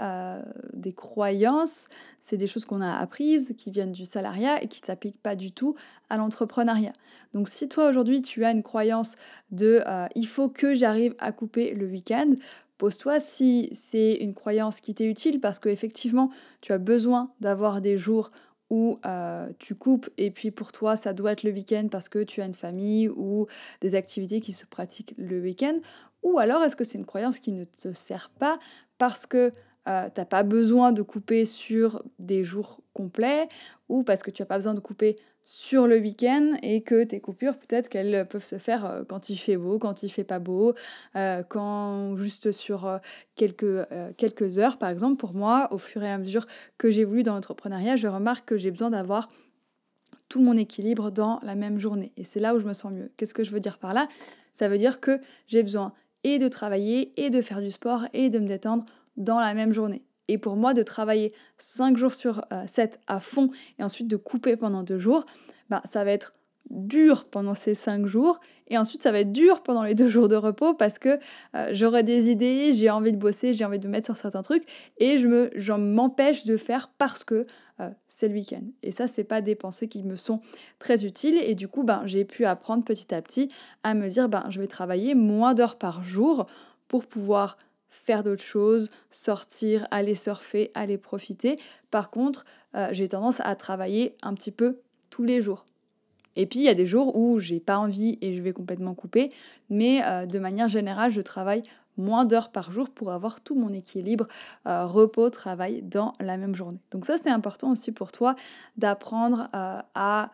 des 0.73 0.93
croyances, 0.93 1.87
c'est 2.21 2.37
des 2.37 2.47
choses 2.47 2.65
qu'on 2.65 2.81
a 2.81 2.95
apprises, 2.97 3.53
qui 3.57 3.71
viennent 3.71 3.91
du 3.91 4.05
salariat 4.05 4.61
et 4.61 4.67
qui 4.67 4.81
ne 4.81 4.85
s'appliquent 4.85 5.21
pas 5.21 5.35
du 5.35 5.51
tout 5.51 5.75
à 6.09 6.17
l'entrepreneuriat. 6.17 6.93
Donc 7.33 7.49
si 7.49 7.67
toi 7.67 7.89
aujourd'hui 7.89 8.21
tu 8.21 8.45
as 8.45 8.51
une 8.51 8.63
croyance 8.63 9.15
de 9.51 9.81
il 10.15 10.27
faut 10.27 10.49
que 10.49 10.75
j'arrive 10.75 11.15
à 11.19 11.31
couper 11.31 11.73
le 11.73 11.87
week-end, 11.87 12.31
Pose-toi 12.77 13.19
si 13.19 13.71
c'est 13.89 14.15
une 14.15 14.33
croyance 14.33 14.81
qui 14.81 14.93
t'est 14.93 15.05
utile 15.05 15.39
parce 15.39 15.59
qu'effectivement, 15.59 16.29
tu 16.61 16.73
as 16.73 16.77
besoin 16.77 17.31
d'avoir 17.39 17.81
des 17.81 17.97
jours 17.97 18.31
où 18.69 18.99
euh, 19.05 19.47
tu 19.59 19.75
coupes 19.75 20.09
et 20.17 20.31
puis 20.31 20.51
pour 20.51 20.71
toi, 20.71 20.95
ça 20.95 21.13
doit 21.13 21.33
être 21.33 21.43
le 21.43 21.51
week-end 21.51 21.87
parce 21.89 22.09
que 22.09 22.23
tu 22.23 22.41
as 22.41 22.45
une 22.45 22.53
famille 22.53 23.09
ou 23.09 23.45
des 23.81 23.95
activités 23.95 24.41
qui 24.41 24.53
se 24.53 24.65
pratiquent 24.65 25.13
le 25.17 25.39
week-end. 25.39 25.79
Ou 26.23 26.39
alors, 26.39 26.63
est-ce 26.63 26.75
que 26.75 26.83
c'est 26.83 26.97
une 26.97 27.05
croyance 27.05 27.39
qui 27.39 27.51
ne 27.51 27.63
te 27.63 27.93
sert 27.93 28.31
pas 28.39 28.57
parce 28.97 29.25
que 29.25 29.51
euh, 29.87 30.09
tu 30.13 30.19
n'as 30.19 30.25
pas 30.25 30.43
besoin 30.43 30.91
de 30.91 31.03
couper 31.03 31.45
sur 31.45 32.03
des 32.17 32.43
jours 32.43 32.81
complets 32.93 33.47
ou 33.87 34.03
parce 34.03 34.23
que 34.23 34.31
tu 34.31 34.41
n'as 34.41 34.47
pas 34.47 34.55
besoin 34.55 34.73
de 34.73 34.79
couper 34.79 35.15
sur 35.45 35.85
le 35.85 35.99
week-end 35.99 36.57
et 36.63 36.81
que 36.81 37.03
tes 37.03 37.21
coupures, 37.21 37.55
peut-être 37.55 37.87
qu'elles 37.87 38.27
peuvent 38.27 38.45
se 38.45 38.57
faire 38.57 38.85
euh, 38.85 39.03
quand 39.07 39.29
il 39.29 39.37
fait 39.37 39.57
beau, 39.57 39.77
quand 39.77 40.01
il 40.01 40.09
fait 40.09 40.23
pas 40.23 40.39
beau, 40.39 40.73
euh, 41.15 41.43
quand 41.47 42.15
juste 42.17 42.51
sur 42.51 42.85
euh, 42.85 42.97
quelques, 43.35 43.87
quelques 44.17 44.57
heures. 44.57 44.77
Par 44.77 44.89
exemple, 44.89 45.17
pour 45.17 45.33
moi, 45.33 45.67
au 45.71 45.77
fur 45.77 46.03
et 46.03 46.11
à 46.11 46.17
mesure 46.17 46.47
que 46.77 46.89
j'évolue 46.89 47.23
dans 47.23 47.35
l'entrepreneuriat, 47.35 47.95
je 47.95 48.07
remarque 48.07 48.45
que 48.45 48.57
j'ai 48.57 48.71
besoin 48.71 48.89
d'avoir 48.89 49.29
tout 50.27 50.41
mon 50.41 50.57
équilibre 50.57 51.11
dans 51.11 51.39
la 51.43 51.53
même 51.53 51.77
journée. 51.79 52.11
Et 52.17 52.23
c'est 52.23 52.39
là 52.39 52.55
où 52.55 52.59
je 52.59 52.65
me 52.65 52.73
sens 52.73 52.93
mieux. 52.93 53.11
Qu'est-ce 53.15 53.35
que 53.35 53.43
je 53.43 53.51
veux 53.51 53.59
dire 53.59 53.77
par 53.77 53.93
là? 53.93 54.07
Ça 54.55 54.67
veut 54.67 54.77
dire 54.77 54.99
que 54.99 55.21
j'ai 55.47 55.61
besoin 55.61 55.93
et 56.23 56.39
de 56.39 56.47
travailler 56.47 57.11
et 57.23 57.29
de 57.29 57.41
faire 57.41 57.61
du 57.61 57.69
sport 57.69 58.05
et 58.13 58.29
de 58.31 58.39
me 58.39 58.47
détendre 58.47 58.85
dans 59.15 59.39
la 59.39 59.53
même 59.53 59.71
journée. 59.71 60.01
Et 60.27 60.37
pour 60.37 60.55
moi, 60.55 60.73
de 60.73 60.83
travailler 60.83 61.33
5 61.57 61.97
jours 61.97 62.13
sur 62.13 62.41
7 62.67 62.93
euh, 62.93 62.97
à 63.07 63.19
fond 63.19 63.49
et 63.79 63.83
ensuite 63.83 64.07
de 64.07 64.17
couper 64.17 64.55
pendant 64.55 64.83
2 64.83 64.97
jours, 64.97 65.25
bah, 65.69 65.81
ça 65.85 66.03
va 66.03 66.11
être 66.11 66.33
dur 66.69 67.25
pendant 67.25 67.53
ces 67.53 67.75
5 67.75 68.05
jours 68.05 68.39
et 68.67 68.77
ensuite 68.77 69.03
ça 69.03 69.11
va 69.11 69.19
être 69.19 69.31
dur 69.31 69.61
pendant 69.61 69.83
les 69.83 69.93
2 69.93 70.09
jours 70.09 70.27
de 70.27 70.35
repos 70.35 70.73
parce 70.73 70.97
que 70.97 71.19
euh, 71.55 71.69
j'aurai 71.71 72.01
des 72.01 72.29
idées, 72.29 72.73
j'ai 72.73 72.89
envie 72.89 73.11
de 73.11 73.17
bosser, 73.17 73.53
j'ai 73.53 73.65
envie 73.65 73.77
de 73.77 73.85
me 73.85 73.91
mettre 73.91 74.05
sur 74.05 74.17
certains 74.17 74.41
trucs 74.41 74.63
et 74.97 75.17
je 75.17 75.27
me 75.27 75.77
m'empêche 75.77 76.45
de 76.45 76.57
faire 76.57 76.89
parce 76.97 77.23
que 77.23 77.45
euh, 77.79 77.89
c'est 78.07 78.27
le 78.27 78.33
week-end. 78.33 78.63
Et 78.81 78.91
ça, 78.91 79.05
c'est 79.05 79.23
pas 79.23 79.41
des 79.41 79.55
pensées 79.55 79.87
qui 79.87 80.03
me 80.03 80.15
sont 80.15 80.41
très 80.79 81.05
utiles 81.05 81.37
et 81.37 81.53
du 81.53 81.67
coup, 81.67 81.83
ben, 81.83 82.01
j'ai 82.05 82.25
pu 82.25 82.45
apprendre 82.45 82.83
petit 82.83 83.13
à 83.13 83.21
petit 83.21 83.49
à 83.83 83.93
me 83.93 84.07
dire 84.07 84.27
ben, 84.29 84.45
je 84.49 84.59
vais 84.59 84.67
travailler 84.67 85.13
moins 85.13 85.53
d'heures 85.53 85.77
par 85.77 86.03
jour 86.03 86.47
pour 86.87 87.05
pouvoir 87.05 87.57
faire 88.05 88.23
d'autres 88.23 88.43
choses, 88.43 88.89
sortir, 89.11 89.87
aller 89.91 90.15
surfer, 90.15 90.71
aller 90.73 90.97
profiter. 90.97 91.59
Par 91.91 92.09
contre, 92.09 92.45
euh, 92.75 92.87
j'ai 92.91 93.09
tendance 93.09 93.39
à 93.39 93.55
travailler 93.55 94.15
un 94.21 94.33
petit 94.33 94.51
peu 94.51 94.79
tous 95.09 95.23
les 95.23 95.41
jours. 95.41 95.65
Et 96.35 96.45
puis 96.45 96.59
il 96.59 96.63
y 96.63 96.69
a 96.69 96.73
des 96.73 96.85
jours 96.85 97.15
où 97.15 97.39
j'ai 97.39 97.59
pas 97.59 97.77
envie 97.77 98.17
et 98.21 98.35
je 98.35 98.41
vais 98.41 98.53
complètement 98.53 98.93
couper, 98.93 99.29
mais 99.69 100.01
euh, 100.05 100.25
de 100.25 100.37
manière 100.37 100.67
générale, 100.67 101.11
je 101.11 101.21
travaille 101.21 101.61
moins 101.97 102.25
d'heures 102.25 102.51
par 102.51 102.71
jour 102.71 102.89
pour 102.89 103.11
avoir 103.11 103.39
tout 103.39 103.55
mon 103.55 103.71
équilibre 103.71 104.27
euh, 104.67 104.85
repos 104.85 105.29
travail 105.29 105.81
dans 105.81 106.11
la 106.19 106.35
même 106.35 106.53
journée. 106.53 106.81
Donc 106.91 107.05
ça 107.05 107.15
c'est 107.15 107.29
important 107.29 107.71
aussi 107.71 107.93
pour 107.93 108.11
toi 108.11 108.35
d'apprendre 108.77 109.47
à 109.53 110.29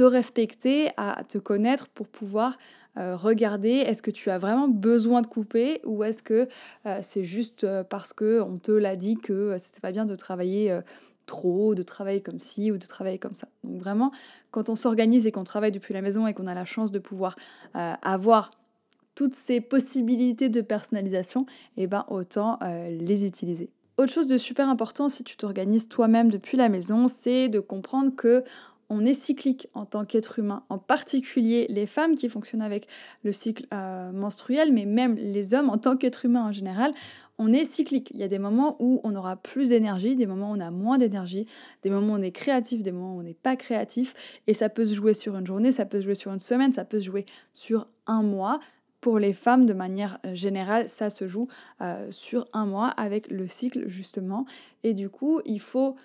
te 0.00 0.04
respecter, 0.04 0.88
à 0.96 1.22
te 1.28 1.36
connaître 1.36 1.88
pour 1.88 2.08
pouvoir 2.08 2.56
euh, 2.96 3.18
regarder 3.18 3.68
est-ce 3.68 4.00
que 4.00 4.10
tu 4.10 4.30
as 4.30 4.38
vraiment 4.38 4.66
besoin 4.66 5.20
de 5.20 5.26
couper 5.26 5.82
ou 5.84 6.04
est-ce 6.04 6.22
que 6.22 6.48
euh, 6.86 7.00
c'est 7.02 7.26
juste 7.26 7.64
euh, 7.64 7.84
parce 7.84 8.14
que 8.14 8.40
on 8.40 8.56
te 8.56 8.72
l'a 8.72 8.96
dit 8.96 9.16
que 9.16 9.58
c'était 9.62 9.82
pas 9.82 9.92
bien 9.92 10.06
de 10.06 10.16
travailler 10.16 10.74
trop, 11.26 11.74
de 11.74 11.82
travailler 11.82 12.22
comme 12.22 12.38
ci 12.38 12.72
ou 12.72 12.78
de 12.78 12.86
travailler 12.86 13.18
comme 13.18 13.34
ça. 13.34 13.46
Donc 13.62 13.78
vraiment, 13.78 14.10
quand 14.52 14.70
on 14.70 14.74
s'organise 14.74 15.26
et 15.26 15.32
qu'on 15.32 15.44
travaille 15.44 15.70
depuis 15.70 15.92
la 15.92 16.00
maison 16.00 16.26
et 16.26 16.32
qu'on 16.32 16.46
a 16.46 16.54
la 16.54 16.64
chance 16.64 16.92
de 16.92 16.98
pouvoir 16.98 17.36
avoir 17.74 18.52
toutes 19.14 19.34
ces 19.34 19.60
possibilités 19.60 20.48
de 20.48 20.62
personnalisation, 20.62 21.44
et 21.76 21.82
eh 21.82 21.86
ben 21.86 22.06
autant 22.08 22.58
les 22.88 23.26
utiliser. 23.26 23.70
Autre 24.00 24.14
chose 24.14 24.26
de 24.26 24.38
super 24.38 24.66
important 24.70 25.10
si 25.10 25.24
tu 25.24 25.36
t'organises 25.36 25.86
toi-même 25.86 26.30
depuis 26.30 26.56
la 26.56 26.70
maison, 26.70 27.06
c'est 27.06 27.50
de 27.50 27.60
comprendre 27.60 28.16
que 28.16 28.42
on 28.90 29.06
est 29.06 29.18
cyclique 29.18 29.68
en 29.72 29.86
tant 29.86 30.04
qu'être 30.04 30.40
humain, 30.40 30.64
en 30.68 30.78
particulier 30.78 31.66
les 31.70 31.86
femmes 31.86 32.16
qui 32.16 32.28
fonctionnent 32.28 32.60
avec 32.60 32.88
le 33.22 33.32
cycle 33.32 33.64
euh, 33.72 34.10
menstruel, 34.10 34.72
mais 34.72 34.84
même 34.84 35.14
les 35.14 35.54
hommes 35.54 35.70
en 35.70 35.78
tant 35.78 35.96
qu'être 35.96 36.24
humain 36.24 36.44
en 36.44 36.52
général, 36.52 36.90
on 37.38 37.52
est 37.52 37.64
cyclique. 37.64 38.10
Il 38.12 38.20
y 38.20 38.24
a 38.24 38.28
des 38.28 38.40
moments 38.40 38.76
où 38.80 39.00
on 39.04 39.14
aura 39.14 39.36
plus 39.36 39.70
d'énergie, 39.70 40.16
des 40.16 40.26
moments 40.26 40.50
où 40.50 40.56
on 40.56 40.60
a 40.60 40.70
moins 40.70 40.98
d'énergie, 40.98 41.46
des 41.82 41.88
moments 41.88 42.14
où 42.14 42.16
on 42.18 42.22
est 42.22 42.32
créatif, 42.32 42.82
des 42.82 42.92
moments 42.92 43.14
où 43.14 43.20
on 43.20 43.22
n'est 43.22 43.32
pas 43.32 43.56
créatif, 43.56 44.14
et 44.46 44.52
ça 44.52 44.68
peut 44.68 44.84
se 44.84 44.92
jouer 44.92 45.14
sur 45.14 45.36
une 45.36 45.46
journée, 45.46 45.72
ça 45.72 45.86
peut 45.86 45.98
se 45.98 46.04
jouer 46.04 46.16
sur 46.16 46.32
une 46.32 46.40
semaine, 46.40 46.72
ça 46.72 46.84
peut 46.84 47.00
se 47.00 47.06
jouer 47.06 47.24
sur 47.54 47.86
un 48.06 48.22
mois. 48.22 48.58
Pour 49.00 49.18
les 49.18 49.32
femmes, 49.32 49.64
de 49.64 49.72
manière 49.72 50.18
euh, 50.26 50.34
générale, 50.34 50.90
ça 50.90 51.08
se 51.08 51.26
joue 51.26 51.48
euh, 51.80 52.10
sur 52.10 52.46
un 52.52 52.66
mois 52.66 52.88
avec 52.88 53.30
le 53.30 53.46
cycle 53.46 53.88
justement. 53.88 54.44
Et 54.82 54.92
du 54.92 55.08
coup, 55.08 55.40
il 55.46 55.60
faut 55.60 55.96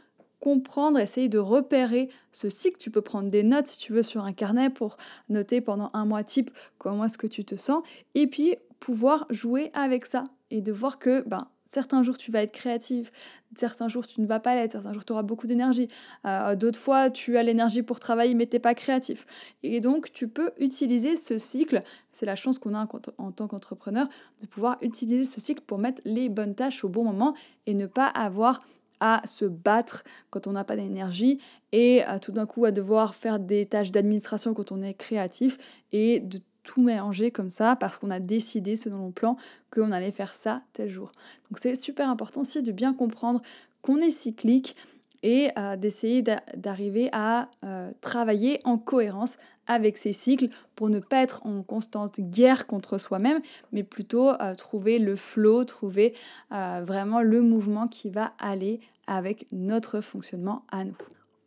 comprendre, 0.46 1.00
essayer 1.00 1.28
de 1.28 1.40
repérer 1.40 2.08
ce 2.32 2.52
cycle. 2.52 2.78
Tu 2.78 2.92
peux 2.92 3.02
prendre 3.02 3.32
des 3.32 3.42
notes 3.42 3.66
si 3.66 3.80
tu 3.80 3.94
veux 3.94 4.04
sur 4.04 4.24
un 4.24 4.32
carnet 4.32 4.70
pour 4.70 4.96
noter 5.28 5.60
pendant 5.60 5.90
un 5.94 6.06
mois 6.06 6.24
type 6.24 6.52
comment 6.78 7.06
est-ce 7.06 7.18
que 7.18 7.26
tu 7.26 7.44
te 7.44 7.56
sens 7.56 7.82
et 8.14 8.28
puis 8.28 8.56
pouvoir 8.80 9.26
jouer 9.32 9.72
avec 9.74 10.06
ça 10.06 10.24
et 10.52 10.62
de 10.62 10.72
voir 10.72 11.00
que 11.00 11.24
ben, 11.28 11.48
certains 11.68 12.04
jours 12.04 12.20
tu 12.20 12.30
vas 12.30 12.44
être 12.44 12.52
créative, 12.52 13.10
certains 13.58 13.88
jours 13.88 14.06
tu 14.06 14.22
ne 14.22 14.28
vas 14.28 14.40
pas 14.40 14.54
l'être, 14.54 14.74
certains 14.74 14.94
jours 14.94 15.04
tu 15.04 15.14
auras 15.14 15.24
beaucoup 15.24 15.48
d'énergie, 15.48 15.88
euh, 16.28 16.56
d'autres 16.56 16.80
fois 16.80 17.10
tu 17.10 17.38
as 17.38 17.42
l'énergie 17.42 17.82
pour 17.82 18.00
travailler 18.00 18.36
mais 18.36 18.46
tu 18.46 18.58
n'es 18.58 18.60
pas 18.60 18.76
créatif. 18.76 19.26
Et 19.64 19.82
donc 19.82 20.12
tu 20.12 20.28
peux 20.28 20.52
utiliser 20.60 21.16
ce 21.16 21.40
cycle, 21.40 21.82
c'est 22.12 22.28
la 22.28 22.36
chance 22.36 22.60
qu'on 22.60 22.76
a 22.76 22.88
en 23.18 23.32
tant 23.32 23.48
qu'entrepreneur, 23.48 24.08
de 24.42 24.46
pouvoir 24.46 24.78
utiliser 24.84 25.24
ce 25.24 25.42
cycle 25.42 25.64
pour 25.66 25.80
mettre 25.80 26.04
les 26.06 26.30
bonnes 26.30 26.54
tâches 26.54 26.84
au 26.84 26.90
bon 26.90 27.04
moment 27.04 27.34
et 27.66 27.74
ne 27.74 27.88
pas 27.88 28.06
avoir 28.06 28.62
à 29.00 29.22
se 29.26 29.46
battre 29.46 30.04
quand 30.30 30.48
on 30.48 30.52
n'a 30.54 30.64
pas 30.64 30.76
d'énergie 30.76 31.40
et 31.72 32.04
tout 32.22 32.32
d'un 32.32 32.46
coup 32.46 32.66
à 32.66 32.72
devoir 32.72 33.16
faire 33.16 33.40
des 33.40 33.66
tâches 33.66 33.92
d'administration 33.92 34.54
quand 34.54 34.72
on 34.72 34.82
est 34.82 34.94
créatif 34.94 35.58
et 35.92 36.20
de 36.20 36.40
tout 36.66 36.82
mélanger 36.82 37.32
comme 37.32 37.50
ça 37.50 37.78
parce 37.78 37.98
qu'on 37.98 38.12
a 38.12 38.20
décidé 38.20 38.76
selon 38.76 39.06
le 39.06 39.12
plan 39.14 39.38
qu'on 39.72 39.92
allait 39.92 40.12
faire 40.12 40.34
ça 40.34 40.64
tel 40.74 40.90
jour. 40.90 41.12
Donc 41.50 41.60
c'est 41.62 41.76
super 41.76 42.10
important 42.10 42.42
aussi 42.42 42.62
de 42.62 42.72
bien 42.72 42.94
comprendre 42.94 43.42
qu'on 43.82 43.98
est 43.98 44.12
cyclique 44.12 44.76
et 45.24 45.50
euh, 45.58 45.76
d'essayer 45.76 46.24
d'arriver 46.56 47.10
à 47.12 47.50
euh, 47.64 47.92
travailler 48.02 48.60
en 48.64 48.78
cohérence 48.78 49.38
avec 49.68 49.98
ces 49.98 50.12
cycles 50.12 50.50
pour 50.76 50.90
ne 50.90 51.00
pas 51.00 51.22
être 51.22 51.46
en 51.46 51.64
constante 51.64 52.20
guerre 52.20 52.68
contre 52.68 52.98
soi-même, 52.98 53.42
mais 53.72 53.84
plutôt 53.84 54.30
euh, 54.30 54.56
trouver 54.56 55.00
le 55.00 55.16
flow, 55.16 55.64
trouver 55.64 56.14
vraiment 56.52 57.22
le 57.22 57.42
mouvement 57.42 57.88
qui 57.88 58.10
va 58.10 58.34
aller 58.40 58.80
avec 59.08 59.46
notre 59.52 60.02
fonctionnement 60.02 60.64
à 60.72 60.84
nous. 60.84 60.96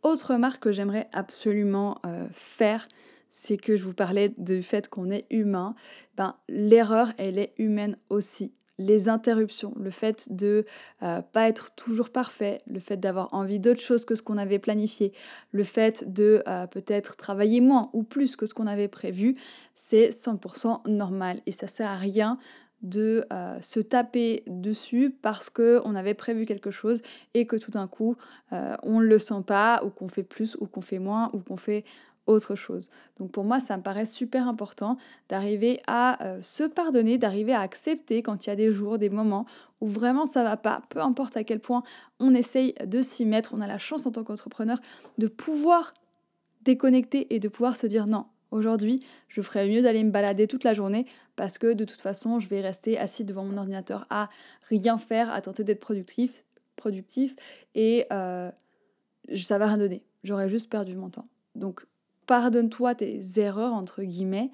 Autre 0.03 0.33
remarque 0.33 0.61
que 0.61 0.71
j'aimerais 0.71 1.09
absolument 1.11 1.97
faire, 2.31 2.87
c'est 3.31 3.57
que 3.57 3.75
je 3.75 3.83
vous 3.83 3.93
parlais 3.93 4.33
du 4.37 4.61
fait 4.63 4.87
qu'on 4.87 5.09
est 5.09 5.25
humain. 5.29 5.75
Ben, 6.15 6.35
l'erreur, 6.47 7.11
elle 7.17 7.37
est 7.37 7.53
humaine 7.57 7.97
aussi 8.09 8.51
les 8.79 9.09
interruptions, 9.09 9.73
le 9.77 9.91
fait 9.91 10.27
de 10.31 10.65
euh, 11.03 11.21
pas 11.21 11.47
être 11.47 11.71
toujours 11.75 12.09
parfait, 12.09 12.61
le 12.65 12.79
fait 12.79 12.97
d'avoir 12.97 13.31
envie 13.33 13.59
d'autre 13.59 13.81
chose 13.81 14.05
que 14.05 14.15
ce 14.15 14.23
qu'on 14.23 14.37
avait 14.37 14.57
planifié, 14.57 15.11
le 15.51 15.63
fait 15.63 16.11
de 16.11 16.41
euh, 16.47 16.65
peut-être 16.65 17.17
travailler 17.17 17.61
moins 17.61 17.89
ou 17.93 18.03
plus 18.03 18.35
que 18.35 18.45
ce 18.45 18.53
qu'on 18.53 18.67
avait 18.67 18.87
prévu, 18.87 19.35
c'est 19.75 20.09
100% 20.09 20.89
normal. 20.89 21.41
Et 21.45 21.51
ça 21.51 21.67
sert 21.67 21.89
à 21.89 21.97
rien 21.97 22.39
de 22.81 23.25
euh, 23.33 23.59
se 23.59 23.81
taper 23.81 24.43
dessus 24.47 25.13
parce 25.21 25.49
qu'on 25.49 25.95
avait 25.95 26.13
prévu 26.13 26.45
quelque 26.45 26.71
chose 26.71 27.01
et 27.33 27.45
que 27.45 27.57
tout 27.57 27.71
d'un 27.71 27.87
coup 27.87 28.15
on 28.51 29.01
ne 29.01 29.05
le 29.05 29.19
sent 29.19 29.43
pas 29.45 29.83
ou 29.83 29.89
qu'on 29.89 30.07
fait 30.07 30.23
plus 30.23 30.55
ou 30.61 30.65
qu'on 30.65 30.79
fait 30.79 30.99
moins 30.99 31.29
ou 31.33 31.39
qu'on 31.39 31.57
fait 31.57 31.83
autre 32.29 32.55
chose. 32.55 32.89
Donc 33.17 33.31
pour 33.31 33.43
moi 33.43 33.59
ça 33.59 33.77
me 33.77 33.83
paraît 33.83 34.05
super 34.05 34.47
important 34.47 34.97
d'arriver 35.27 35.81
à 35.87 36.23
euh, 36.23 36.41
se 36.41 36.63
pardonner, 36.63 37.17
d'arriver 37.17 37.53
à 37.53 37.61
accepter 37.61 38.21
quand 38.21 38.45
il 38.45 38.49
y 38.49 38.53
a 38.53 38.55
des 38.55 38.71
jours, 38.71 38.97
des 38.97 39.09
moments 39.09 39.45
où 39.81 39.87
vraiment 39.87 40.25
ça 40.25 40.43
va 40.43 40.57
pas, 40.57 40.81
peu 40.89 40.99
importe 40.99 41.37
à 41.37 41.43
quel 41.43 41.59
point 41.59 41.83
on 42.19 42.33
essaye 42.33 42.73
de 42.85 43.01
s'y 43.01 43.25
mettre, 43.25 43.51
on 43.53 43.61
a 43.61 43.67
la 43.67 43.77
chance 43.77 44.05
en 44.05 44.11
tant 44.11 44.23
qu'entrepreneur 44.23 44.79
de 45.17 45.27
pouvoir 45.27 45.93
déconnecter 46.61 47.33
et 47.33 47.39
de 47.39 47.47
pouvoir 47.47 47.75
se 47.75 47.87
dire 47.87 48.05
non, 48.05 48.25
Aujourd'hui, 48.51 48.99
je 49.27 49.41
ferais 49.41 49.67
mieux 49.67 49.81
d'aller 49.81 50.03
me 50.03 50.09
balader 50.09 50.47
toute 50.47 50.63
la 50.63 50.73
journée 50.73 51.05
parce 51.35 51.57
que 51.57 51.73
de 51.73 51.85
toute 51.85 52.01
façon, 52.01 52.39
je 52.39 52.49
vais 52.49 52.61
rester 52.61 52.97
assis 52.97 53.23
devant 53.23 53.43
mon 53.43 53.57
ordinateur 53.57 54.07
à 54.09 54.27
rien 54.69 54.97
faire, 54.97 55.31
à 55.31 55.41
tenter 55.41 55.63
d'être 55.63 55.79
productif, 55.79 56.43
productif 56.75 57.35
et 57.75 58.07
euh, 58.11 58.49
ça 59.35 59.57
va 59.59 59.67
rien 59.67 59.77
donner. 59.77 60.03
J'aurais 60.23 60.49
juste 60.49 60.69
perdu 60.69 60.95
mon 60.95 61.09
temps. 61.09 61.27
Donc, 61.55 61.85
pardonne-toi 62.29 62.93
tes 62.93 63.21
erreurs, 63.37 63.73
entre 63.73 64.03
guillemets, 64.03 64.51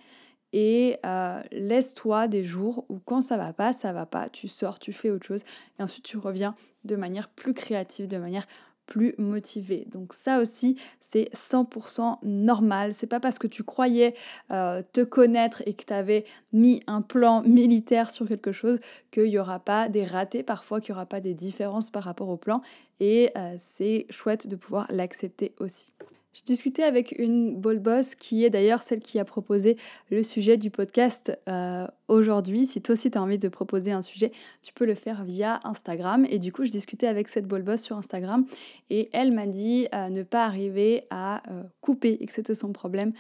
et 0.54 0.96
euh, 1.06 1.42
laisse-toi 1.52 2.30
des 2.30 2.42
jours 2.42 2.86
où 2.88 3.00
quand 3.00 3.20
ça 3.20 3.36
va 3.36 3.52
pas, 3.52 3.74
ça 3.74 3.92
va 3.92 4.06
pas, 4.06 4.30
tu 4.30 4.48
sors, 4.48 4.80
tu 4.80 4.94
fais 4.94 5.12
autre 5.12 5.28
chose, 5.28 5.42
et 5.78 5.84
ensuite 5.84 6.06
tu 6.06 6.18
reviens 6.18 6.56
de 6.86 6.96
manière 6.96 7.28
plus 7.28 7.54
créative, 7.54 8.08
de 8.08 8.18
manière 8.18 8.48
plus 8.86 9.14
motivé. 9.18 9.86
Donc 9.92 10.14
ça 10.14 10.40
aussi, 10.40 10.78
c'est 11.02 11.30
100% 11.34 12.20
normal. 12.24 12.94
C'est 12.94 13.08
pas 13.08 13.20
parce 13.20 13.40
que 13.40 13.48
tu 13.48 13.64
croyais 13.64 14.14
euh, 14.52 14.82
te 14.94 15.02
connaître 15.02 15.62
et 15.66 15.74
que 15.74 15.84
tu 15.84 15.94
avais 15.94 16.24
mis 16.54 16.82
un 16.88 17.02
plan 17.02 17.42
militaire 17.42 18.10
sur 18.10 18.26
quelque 18.26 18.54
chose 18.54 18.80
qu'il 19.12 19.26
n'y 19.26 19.38
aura 19.38 19.60
pas 19.60 19.90
des 19.90 20.06
ratés 20.06 20.44
parfois, 20.44 20.80
qu'il 20.80 20.94
n'y 20.94 20.98
aura 20.98 21.08
pas 21.08 21.20
des 21.20 21.34
différences 21.34 21.90
par 21.90 22.04
rapport 22.04 22.30
au 22.30 22.38
plan. 22.38 22.62
Et 23.02 23.32
euh, 23.36 23.58
c'est 23.76 24.06
chouette 24.10 24.48
de 24.48 24.56
pouvoir 24.56 24.88
l'accepter 24.90 25.54
aussi. 25.60 25.92
J'ai 26.36 26.44
discuté 26.44 26.84
avec 26.84 27.16
une 27.18 27.56
ball 27.56 27.80
boss 27.80 28.14
qui 28.16 28.44
est 28.44 28.50
d'ailleurs 28.50 28.82
celle 28.82 29.00
qui 29.00 29.20
a 29.20 29.24
proposé 29.24 29.78
le 30.12 30.22
sujet 30.22 30.58
du 30.58 30.70
podcast 30.70 31.32
euh, 31.48 31.88
aujourd'hui. 32.10 32.66
Si 32.66 32.82
toi 32.82 32.94
aussi 32.94 33.10
tu 33.10 33.18
as 33.18 33.22
envie 33.22 33.38
de 33.38 33.48
proposer 33.48 33.94
un 33.94 34.02
sujet, 34.02 34.32
tu 34.62 34.74
peux 34.74 34.86
le 34.86 34.96
faire 34.96 35.24
via 35.24 35.62
Instagram. 35.64 36.26
Et 36.30 36.38
du 36.38 36.52
coup, 36.52 36.66
je 36.66 36.72
discutais 36.72 37.08
avec 37.08 37.30
cette 37.30 37.48
ball 37.48 37.64
boss 37.64 37.84
sur 37.84 37.98
Instagram 37.98 38.46
et 38.90 39.10
elle 39.14 39.32
m'a 39.32 39.46
dit 39.46 39.88
euh, 39.96 40.10
ne 40.10 40.24
pas 40.24 40.44
arriver 40.44 41.06
à 41.10 41.42
euh, 41.50 41.64
couper 41.80 42.18
et 42.20 42.26
que 42.26 42.34
c'était 42.34 42.54
son 42.54 42.74
problème 42.74 43.14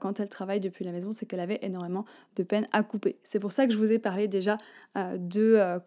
quand 0.00 0.18
elle 0.18 0.28
travaille 0.28 0.58
depuis 0.58 0.84
la 0.84 0.90
maison, 0.90 1.12
c'est 1.12 1.26
qu'elle 1.26 1.38
avait 1.38 1.60
énormément 1.62 2.04
de 2.34 2.42
peine 2.42 2.66
à 2.72 2.82
couper. 2.82 3.20
C'est 3.22 3.38
pour 3.38 3.52
ça 3.52 3.68
que 3.68 3.72
je 3.72 3.78
vous 3.78 3.92
ai 3.92 4.00
parlé 4.00 4.26
déjà 4.26 4.58
de 4.96 5.78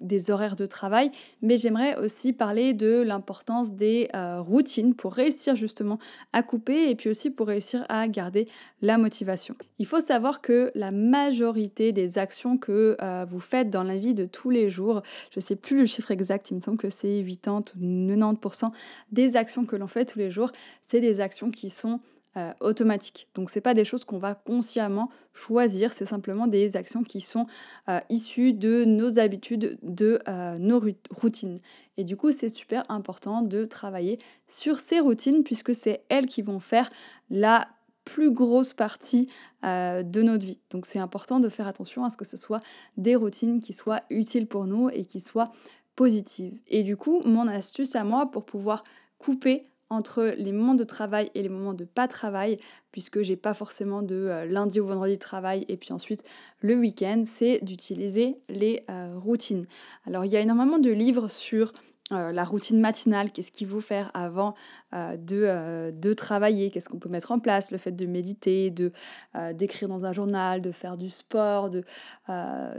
des 0.00 0.30
horaires 0.30 0.56
de 0.56 0.66
travail, 0.66 1.10
mais 1.42 1.56
j'aimerais 1.56 1.96
aussi 1.96 2.32
parler 2.32 2.72
de 2.72 3.02
l'importance 3.02 3.72
des 3.72 4.08
euh, 4.14 4.40
routines 4.40 4.94
pour 4.94 5.12
réussir 5.12 5.56
justement 5.56 5.98
à 6.32 6.42
couper 6.42 6.90
et 6.90 6.94
puis 6.94 7.10
aussi 7.10 7.30
pour 7.30 7.48
réussir 7.48 7.84
à 7.88 8.06
garder 8.08 8.46
la 8.82 8.98
motivation. 8.98 9.54
Il 9.78 9.86
faut 9.86 10.00
savoir 10.00 10.40
que 10.40 10.70
la 10.74 10.90
majorité 10.90 11.92
des 11.92 12.18
actions 12.18 12.58
que 12.58 12.96
euh, 13.02 13.24
vous 13.28 13.40
faites 13.40 13.70
dans 13.70 13.84
la 13.84 13.96
vie 13.96 14.14
de 14.14 14.26
tous 14.26 14.50
les 14.50 14.70
jours, 14.70 15.02
je 15.30 15.40
ne 15.40 15.42
sais 15.42 15.56
plus 15.56 15.78
le 15.78 15.86
chiffre 15.86 16.10
exact, 16.10 16.50
il 16.50 16.54
me 16.54 16.60
semble 16.60 16.78
que 16.78 16.90
c'est 16.90 17.24
80 17.24 17.64
ou 17.80 18.34
90% 18.34 18.70
des 19.12 19.36
actions 19.36 19.64
que 19.64 19.76
l'on 19.76 19.88
fait 19.88 20.04
tous 20.04 20.18
les 20.18 20.30
jours, 20.30 20.50
c'est 20.84 21.00
des 21.00 21.20
actions 21.20 21.50
qui 21.50 21.70
sont 21.70 22.00
euh, 22.38 22.52
automatique. 22.60 23.26
Donc 23.34 23.50
c'est 23.50 23.60
pas 23.60 23.74
des 23.74 23.84
choses 23.84 24.04
qu'on 24.04 24.18
va 24.18 24.34
consciemment 24.34 25.10
choisir, 25.32 25.90
c'est 25.92 26.06
simplement 26.06 26.46
des 26.46 26.76
actions 26.76 27.02
qui 27.02 27.20
sont 27.20 27.46
euh, 27.88 27.98
issues 28.10 28.52
de 28.52 28.84
nos 28.84 29.18
habitudes, 29.18 29.76
de 29.82 30.20
euh, 30.28 30.56
nos 30.58 30.80
routines. 31.10 31.58
Et 31.96 32.04
du 32.04 32.16
coup, 32.16 32.30
c'est 32.30 32.48
super 32.48 32.84
important 32.90 33.42
de 33.42 33.64
travailler 33.64 34.18
sur 34.48 34.78
ces 34.78 35.00
routines 35.00 35.42
puisque 35.42 35.74
c'est 35.74 36.02
elles 36.08 36.26
qui 36.26 36.42
vont 36.42 36.60
faire 36.60 36.88
la 37.28 37.66
plus 38.04 38.30
grosse 38.30 38.72
partie 38.72 39.26
de 39.62 40.22
notre 40.22 40.46
vie. 40.46 40.60
Donc 40.70 40.86
c'est 40.86 40.98
important 40.98 41.40
de 41.40 41.48
faire 41.50 41.66
attention 41.66 42.04
à 42.04 42.10
ce 42.10 42.16
que 42.16 42.24
ce 42.24 42.38
soit 42.38 42.60
des 42.96 43.16
routines 43.16 43.60
qui 43.60 43.74
soient 43.74 44.00
utiles 44.08 44.46
pour 44.46 44.66
nous 44.66 44.88
et 44.88 45.04
qui 45.04 45.20
soient 45.20 45.52
positives. 45.94 46.56
Et 46.68 46.84
du 46.84 46.96
coup, 46.96 47.20
mon 47.24 47.48
astuce 47.48 47.96
à 47.96 48.04
moi 48.04 48.30
pour 48.30 48.46
pouvoir 48.46 48.84
couper 49.18 49.64
entre 49.90 50.34
les 50.36 50.52
moments 50.52 50.74
de 50.74 50.84
travail 50.84 51.30
et 51.34 51.42
les 51.42 51.48
moments 51.48 51.74
de 51.74 51.84
pas 51.84 52.08
travail, 52.08 52.56
puisque 52.92 53.22
j'ai 53.22 53.36
pas 53.36 53.54
forcément 53.54 54.02
de 54.02 54.14
euh, 54.14 54.44
lundi 54.44 54.80
au 54.80 54.86
vendredi 54.86 55.14
de 55.14 55.18
travail 55.18 55.64
et 55.68 55.76
puis 55.76 55.92
ensuite 55.92 56.22
le 56.60 56.76
week-end, 56.76 57.24
c'est 57.26 57.64
d'utiliser 57.64 58.38
les 58.48 58.84
euh, 58.90 59.14
routines. 59.16 59.66
Alors 60.06 60.24
il 60.24 60.32
y 60.32 60.36
a 60.36 60.40
énormément 60.40 60.78
de 60.78 60.90
livres 60.90 61.28
sur 61.28 61.72
euh, 62.10 62.32
la 62.32 62.44
routine 62.44 62.80
matinale, 62.80 63.30
qu'est-ce 63.32 63.52
qu'il 63.52 63.68
faut 63.68 63.82
faire 63.82 64.10
avant 64.14 64.54
euh, 64.94 65.16
de, 65.18 65.42
euh, 65.44 65.90
de, 65.92 66.14
travailler, 66.14 66.70
qu'est-ce 66.70 66.88
qu'on 66.88 66.98
peut 66.98 67.10
mettre 67.10 67.32
en 67.32 67.38
place, 67.38 67.70
le 67.70 67.76
fait 67.76 67.92
de 67.92 68.06
méditer, 68.06 68.70
de 68.70 68.92
d'écrire 69.52 69.88
dans 69.88 70.04
un 70.04 70.12
journal, 70.12 70.60
de 70.60 70.72
faire 70.72 70.96
du 70.96 71.10
sport, 71.10 71.70
de 71.70 71.84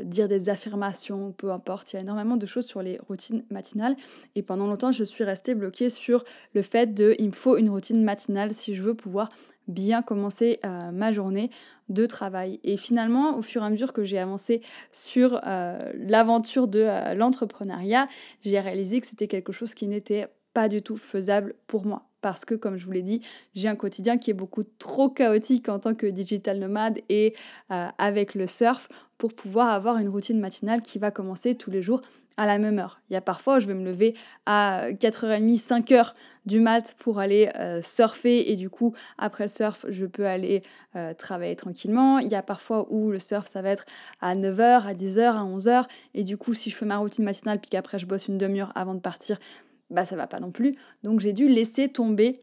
dire 0.03 0.27
des 0.27 0.49
affirmations, 0.49 1.31
peu 1.31 1.51
importe. 1.51 1.93
Il 1.93 1.97
y 1.97 1.99
a 1.99 2.01
énormément 2.01 2.37
de 2.37 2.45
choses 2.45 2.65
sur 2.65 2.81
les 2.81 2.99
routines 3.07 3.43
matinales. 3.49 3.95
Et 4.35 4.41
pendant 4.41 4.67
longtemps, 4.67 4.91
je 4.91 5.03
suis 5.03 5.23
restée 5.23 5.55
bloquée 5.55 5.89
sur 5.89 6.23
le 6.53 6.61
fait 6.61 6.93
de 6.93 7.15
il 7.19 7.27
me 7.27 7.31
faut 7.31 7.57
une 7.57 7.69
routine 7.69 8.03
matinale 8.03 8.51
si 8.51 8.75
je 8.75 8.81
veux 8.81 8.95
pouvoir 8.95 9.29
bien 9.69 10.01
commencer 10.01 10.59
euh, 10.65 10.91
ma 10.91 11.13
journée 11.13 11.49
de 11.87 12.05
travail. 12.05 12.59
Et 12.63 12.75
finalement, 12.75 13.37
au 13.37 13.41
fur 13.41 13.63
et 13.63 13.65
à 13.65 13.69
mesure 13.69 13.93
que 13.93 14.03
j'ai 14.03 14.19
avancé 14.19 14.61
sur 14.91 15.39
euh, 15.45 15.91
l'aventure 15.95 16.67
de 16.67 16.81
euh, 16.81 17.13
l'entrepreneuriat, 17.13 18.07
j'ai 18.41 18.59
réalisé 18.59 18.99
que 18.99 19.07
c'était 19.07 19.27
quelque 19.27 19.53
chose 19.53 19.73
qui 19.73 19.87
n'était 19.87 20.27
pas 20.53 20.67
du 20.67 20.81
tout 20.81 20.97
faisable 20.97 21.55
pour 21.67 21.85
moi. 21.85 22.05
Parce 22.21 22.43
que, 22.43 22.55
comme 22.55 22.75
je 22.75 22.83
vous 22.83 22.91
l'ai 22.91 23.01
dit, 23.01 23.21
j'ai 23.53 23.69
un 23.69 23.77
quotidien 23.77 24.17
qui 24.17 24.31
est 24.31 24.33
beaucoup 24.33 24.63
trop 24.63 25.07
chaotique 25.09 25.69
en 25.69 25.79
tant 25.79 25.93
que 25.93 26.05
digital 26.05 26.59
nomade 26.59 26.99
et 27.07 27.33
avec 27.69 28.35
le 28.35 28.45
surf 28.45 28.89
pour 29.17 29.33
pouvoir 29.33 29.69
avoir 29.69 29.99
une 29.99 30.09
routine 30.09 30.37
matinale 30.37 30.81
qui 30.81 30.99
va 30.99 31.11
commencer 31.11 31.55
tous 31.55 31.71
les 31.71 31.81
jours 31.81 32.01
à 32.39 32.45
la 32.45 32.57
même 32.57 32.79
heure. 32.79 33.01
Il 33.09 33.13
y 33.13 33.17
a 33.17 33.21
parfois, 33.21 33.59
je 33.59 33.67
vais 33.67 33.73
me 33.73 33.83
lever 33.83 34.15
à 34.45 34.91
4h30, 34.91 35.61
5h 35.61 36.13
du 36.45 36.61
mat 36.61 36.95
pour 36.97 37.19
aller 37.19 37.49
euh, 37.59 37.81
surfer 37.81 38.49
et 38.49 38.55
du 38.55 38.69
coup, 38.69 38.95
après 39.17 39.43
le 39.43 39.49
surf, 39.49 39.85
je 39.89 40.05
peux 40.05 40.25
aller 40.25 40.61
euh, 40.95 41.13
travailler 41.13 41.57
tranquillement. 41.57 42.19
Il 42.19 42.29
y 42.29 42.35
a 42.35 42.41
parfois 42.41 42.87
où 42.91 43.11
le 43.11 43.19
surf, 43.19 43.51
ça 43.51 43.61
va 43.61 43.71
être 43.71 43.83
à 44.21 44.37
9h, 44.37 44.87
à 44.87 44.93
10h, 44.93 45.19
à 45.19 45.43
11h 45.43 45.85
et 46.13 46.23
du 46.23 46.37
coup, 46.37 46.53
si 46.53 46.69
je 46.69 46.77
fais 46.77 46.85
ma 46.85 46.97
routine 46.97 47.25
matinale 47.25 47.59
puis 47.59 47.69
qu'après 47.69 47.99
je 47.99 48.05
bosse 48.05 48.29
une 48.29 48.37
demi-heure 48.37 48.71
avant 48.73 48.95
de 48.95 49.01
partir, 49.01 49.37
bah 49.89 50.05
ça 50.05 50.15
va 50.15 50.25
pas 50.25 50.39
non 50.39 50.51
plus. 50.51 50.77
Donc 51.03 51.19
j'ai 51.19 51.33
dû 51.33 51.49
laisser 51.49 51.89
tomber 51.89 52.41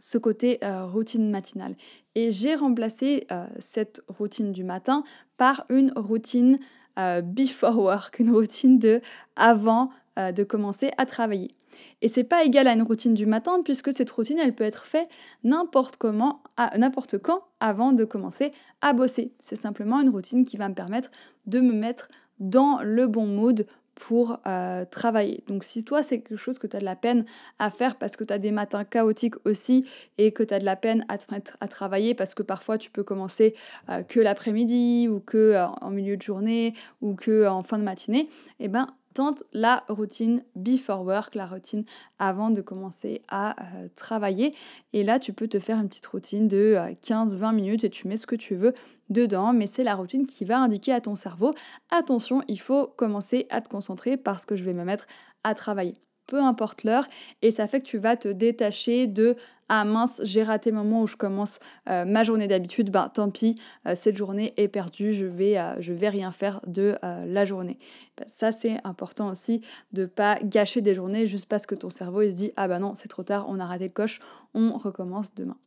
ce 0.00 0.18
côté 0.18 0.58
euh, 0.64 0.84
routine 0.84 1.30
matinale. 1.30 1.76
Et 2.16 2.32
j'ai 2.32 2.56
remplacé 2.56 3.24
cette 3.60 4.02
routine 4.08 4.52
du 4.52 4.64
matin 4.64 5.04
par 5.38 5.64
une 5.70 5.92
routine 5.96 6.58
euh, 6.98 7.22
before 7.22 7.78
work, 7.78 8.18
une 8.18 8.30
routine 8.30 8.78
de 8.78 9.00
avant 9.36 9.90
euh, 10.18 10.32
de 10.32 10.44
commencer 10.44 10.90
à 10.98 11.06
travailler. 11.06 11.54
Et 12.00 12.08
c'est 12.08 12.24
pas 12.24 12.44
égal 12.44 12.66
à 12.66 12.72
une 12.72 12.82
routine 12.82 13.14
du 13.14 13.26
matin 13.26 13.60
puisque 13.64 13.92
cette 13.92 14.10
routine 14.10 14.38
elle 14.38 14.54
peut 14.54 14.64
être 14.64 14.84
faite 14.84 15.08
n'importe 15.44 15.96
comment, 15.96 16.42
n'importe 16.76 17.18
quand 17.18 17.44
avant 17.60 17.92
de 17.92 18.04
commencer 18.04 18.52
à 18.80 18.92
bosser. 18.92 19.32
C'est 19.38 19.56
simplement 19.56 20.00
une 20.00 20.08
routine 20.10 20.44
qui 20.44 20.56
va 20.56 20.68
me 20.68 20.74
permettre 20.74 21.10
de 21.46 21.60
me 21.60 21.72
mettre 21.72 22.08
dans 22.40 22.80
le 22.82 23.06
bon 23.06 23.26
mood 23.26 23.66
pour 23.94 24.38
euh, 24.46 24.84
travailler. 24.84 25.42
Donc 25.46 25.64
si 25.64 25.84
toi 25.84 26.02
c'est 26.02 26.20
quelque 26.20 26.36
chose 26.36 26.58
que 26.58 26.66
tu 26.66 26.76
as 26.76 26.80
de 26.80 26.84
la 26.84 26.96
peine 26.96 27.24
à 27.58 27.70
faire 27.70 27.96
parce 27.96 28.16
que 28.16 28.24
tu 28.24 28.32
as 28.32 28.38
des 28.38 28.50
matins 28.50 28.84
chaotiques 28.84 29.34
aussi 29.44 29.86
et 30.18 30.32
que 30.32 30.42
tu 30.42 30.54
as 30.54 30.58
de 30.58 30.64
la 30.64 30.76
peine 30.76 31.04
à 31.08 31.68
travailler 31.68 32.14
parce 32.14 32.34
que 32.34 32.42
parfois 32.42 32.78
tu 32.78 32.90
peux 32.90 33.04
commencer 33.04 33.54
euh, 33.90 34.02
que 34.02 34.20
l'après-midi 34.20 35.08
ou 35.08 35.20
que 35.20 35.36
euh, 35.36 35.66
en 35.66 35.90
milieu 35.90 36.16
de 36.16 36.22
journée 36.22 36.72
ou 37.00 37.14
que 37.14 37.46
en 37.46 37.62
fin 37.62 37.78
de 37.78 37.84
matinée, 37.84 38.28
eh 38.60 38.68
ben 38.68 38.86
tente 39.12 39.44
la 39.52 39.84
routine 39.88 40.42
before 40.56 41.04
work, 41.04 41.34
la 41.34 41.46
routine 41.46 41.84
avant 42.18 42.50
de 42.50 42.60
commencer 42.60 43.22
à 43.28 43.54
euh, 43.60 43.88
travailler. 43.94 44.54
Et 44.92 45.04
là, 45.04 45.18
tu 45.18 45.32
peux 45.32 45.48
te 45.48 45.58
faire 45.58 45.78
une 45.78 45.88
petite 45.88 46.06
routine 46.06 46.48
de 46.48 46.76
15-20 47.02 47.44
euh, 47.44 47.52
minutes 47.52 47.84
et 47.84 47.90
tu 47.90 48.08
mets 48.08 48.16
ce 48.16 48.26
que 48.26 48.36
tu 48.36 48.54
veux 48.54 48.74
dedans, 49.10 49.52
mais 49.52 49.66
c'est 49.66 49.84
la 49.84 49.94
routine 49.94 50.26
qui 50.26 50.44
va 50.44 50.58
indiquer 50.58 50.92
à 50.92 51.00
ton 51.00 51.16
cerveau, 51.16 51.52
attention, 51.90 52.42
il 52.48 52.60
faut 52.60 52.86
commencer 52.86 53.46
à 53.50 53.60
te 53.60 53.68
concentrer 53.68 54.16
parce 54.16 54.46
que 54.46 54.56
je 54.56 54.64
vais 54.64 54.72
me 54.72 54.84
mettre 54.84 55.06
à 55.44 55.54
travailler 55.54 55.94
peu 56.32 56.40
importe 56.40 56.84
l'heure, 56.84 57.06
et 57.42 57.50
ça 57.50 57.68
fait 57.68 57.80
que 57.80 57.84
tu 57.84 57.98
vas 57.98 58.16
te 58.16 58.28
détacher 58.28 59.06
de 59.06 59.36
ah 59.68 59.84
mince, 59.84 60.18
j'ai 60.24 60.42
raté 60.42 60.70
le 60.70 60.76
moment 60.76 61.02
où 61.02 61.06
je 61.06 61.16
commence 61.16 61.60
euh, 61.90 62.06
ma 62.06 62.24
journée 62.24 62.48
d'habitude, 62.48 62.90
ben 62.90 63.10
tant 63.10 63.28
pis, 63.28 63.60
euh, 63.86 63.94
cette 63.94 64.16
journée 64.16 64.54
est 64.56 64.68
perdue, 64.68 65.12
je 65.12 65.26
vais, 65.26 65.58
euh, 65.58 65.78
je 65.78 65.92
vais 65.92 66.08
rien 66.08 66.32
faire 66.32 66.62
de 66.66 66.94
la 67.02 67.44
journée. 67.44 67.76
Ben, 68.16 68.24
ça 68.34 68.50
c'est 68.50 68.78
important 68.82 69.30
aussi 69.30 69.60
de 69.92 70.06
pas 70.06 70.38
gâcher 70.42 70.80
des 70.80 70.94
journées 70.94 71.26
juste 71.26 71.44
parce 71.44 71.66
que 71.66 71.74
ton 71.74 71.90
cerveau 71.90 72.22
il 72.22 72.32
se 72.32 72.36
dit 72.36 72.52
ah 72.56 72.66
bah 72.66 72.78
non 72.78 72.94
c'est 72.94 73.08
trop 73.08 73.24
tard, 73.24 73.44
on 73.50 73.60
a 73.60 73.66
raté 73.66 73.84
le 73.84 73.92
coche, 73.92 74.18
on 74.54 74.78
recommence 74.78 75.34
demain. 75.34 75.58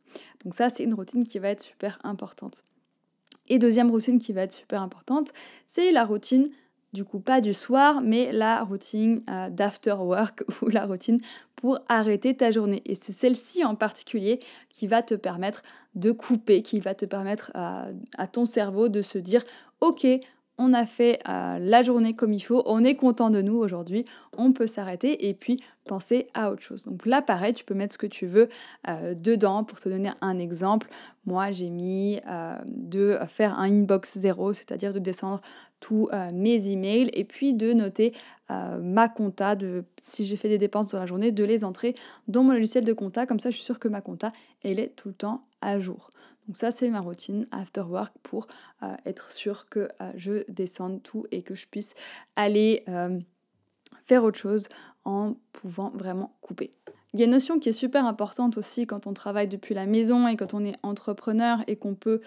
Donc 0.44 0.56
ça 0.56 0.68
c'est 0.68 0.82
une 0.82 0.94
routine 0.94 1.24
qui 1.28 1.38
va 1.38 1.50
être 1.50 1.62
super 1.62 2.00
importante. 2.02 2.64
Et 3.48 3.60
deuxième 3.60 3.92
routine 3.92 4.18
qui 4.18 4.32
va 4.32 4.40
être 4.40 4.52
super 4.52 4.82
importante, 4.82 5.32
c'est 5.68 5.92
la 5.92 6.04
routine 6.04 6.50
du 6.96 7.04
coup 7.04 7.20
pas 7.20 7.42
du 7.42 7.52
soir, 7.52 8.00
mais 8.00 8.32
la 8.32 8.64
routine 8.64 9.22
euh, 9.28 9.50
d'after 9.50 9.92
work 9.92 10.42
ou 10.62 10.68
la 10.68 10.86
routine 10.86 11.20
pour 11.54 11.78
arrêter 11.88 12.34
ta 12.34 12.50
journée. 12.50 12.82
Et 12.86 12.94
c'est 12.94 13.12
celle-ci 13.12 13.64
en 13.64 13.74
particulier 13.74 14.40
qui 14.70 14.86
va 14.86 15.02
te 15.02 15.14
permettre 15.14 15.62
de 15.94 16.10
couper, 16.10 16.62
qui 16.62 16.80
va 16.80 16.94
te 16.94 17.04
permettre 17.04 17.50
à, 17.54 17.88
à 18.16 18.26
ton 18.26 18.46
cerveau 18.46 18.88
de 18.88 19.02
se 19.02 19.18
dire, 19.18 19.44
ok, 19.80 20.06
on 20.58 20.72
a 20.72 20.86
fait 20.86 21.18
euh, 21.28 21.58
la 21.58 21.82
journée 21.82 22.14
comme 22.14 22.32
il 22.32 22.40
faut, 22.40 22.62
on 22.66 22.84
est 22.84 22.94
content 22.94 23.30
de 23.30 23.42
nous 23.42 23.56
aujourd'hui, 23.56 24.04
on 24.36 24.52
peut 24.52 24.66
s'arrêter 24.66 25.28
et 25.28 25.34
puis 25.34 25.60
penser 25.84 26.28
à 26.34 26.50
autre 26.50 26.62
chose. 26.62 26.84
Donc 26.84 27.06
là, 27.06 27.22
pareil, 27.22 27.54
tu 27.54 27.64
peux 27.64 27.74
mettre 27.74 27.92
ce 27.92 27.98
que 27.98 28.06
tu 28.06 28.26
veux 28.26 28.48
euh, 28.88 29.14
dedans. 29.14 29.64
Pour 29.64 29.78
te 29.78 29.88
donner 29.88 30.10
un 30.20 30.38
exemple, 30.38 30.88
moi 31.26 31.50
j'ai 31.50 31.70
mis 31.70 32.20
euh, 32.28 32.56
de 32.66 33.18
faire 33.28 33.58
un 33.58 33.70
inbox 33.70 34.18
zéro, 34.18 34.52
c'est-à-dire 34.52 34.92
de 34.92 34.98
descendre 34.98 35.40
tous 35.78 36.08
mes 36.32 36.68
emails 36.68 37.10
et 37.12 37.24
puis 37.24 37.52
de 37.52 37.74
noter 37.74 38.14
ma 38.48 39.10
compta, 39.10 39.54
de, 39.54 39.84
si 40.02 40.24
j'ai 40.24 40.36
fait 40.36 40.48
des 40.48 40.56
dépenses 40.56 40.92
dans 40.92 40.98
la 40.98 41.04
journée, 41.04 41.32
de 41.32 41.44
les 41.44 41.64
entrer 41.64 41.94
dans 42.28 42.42
mon 42.42 42.52
logiciel 42.52 42.82
de 42.82 42.94
compta. 42.94 43.26
Comme 43.26 43.40
ça, 43.40 43.50
je 43.50 43.56
suis 43.56 43.64
sûre 43.64 43.78
que 43.78 43.86
ma 43.86 44.00
compta, 44.00 44.32
elle 44.64 44.80
est 44.80 44.96
tout 44.96 45.08
le 45.08 45.14
temps 45.14 45.45
à 45.60 45.78
jour. 45.78 46.10
Donc 46.46 46.56
ça, 46.56 46.70
c'est 46.70 46.90
ma 46.90 47.00
routine 47.00 47.46
after 47.50 47.82
work 47.82 48.12
pour 48.22 48.46
euh, 48.82 48.94
être 49.04 49.32
sûr 49.32 49.68
que 49.68 49.88
euh, 50.00 50.12
je 50.16 50.50
descende 50.50 51.02
tout 51.02 51.24
et 51.30 51.42
que 51.42 51.54
je 51.54 51.66
puisse 51.66 51.94
aller 52.36 52.84
euh, 52.88 53.18
faire 54.04 54.24
autre 54.24 54.38
chose 54.38 54.68
en 55.04 55.34
pouvant 55.52 55.90
vraiment 55.90 56.36
couper. 56.40 56.70
Il 57.14 57.20
y 57.20 57.22
a 57.22 57.26
une 57.26 57.32
notion 57.32 57.58
qui 57.58 57.70
est 57.70 57.72
super 57.72 58.04
importante 58.04 58.58
aussi 58.58 58.86
quand 58.86 59.06
on 59.06 59.14
travaille 59.14 59.48
depuis 59.48 59.74
la 59.74 59.86
maison 59.86 60.28
et 60.28 60.36
quand 60.36 60.54
on 60.54 60.64
est 60.64 60.76
entrepreneur 60.82 61.64
et 61.66 61.76
qu'on 61.76 61.94
peut 61.94 62.20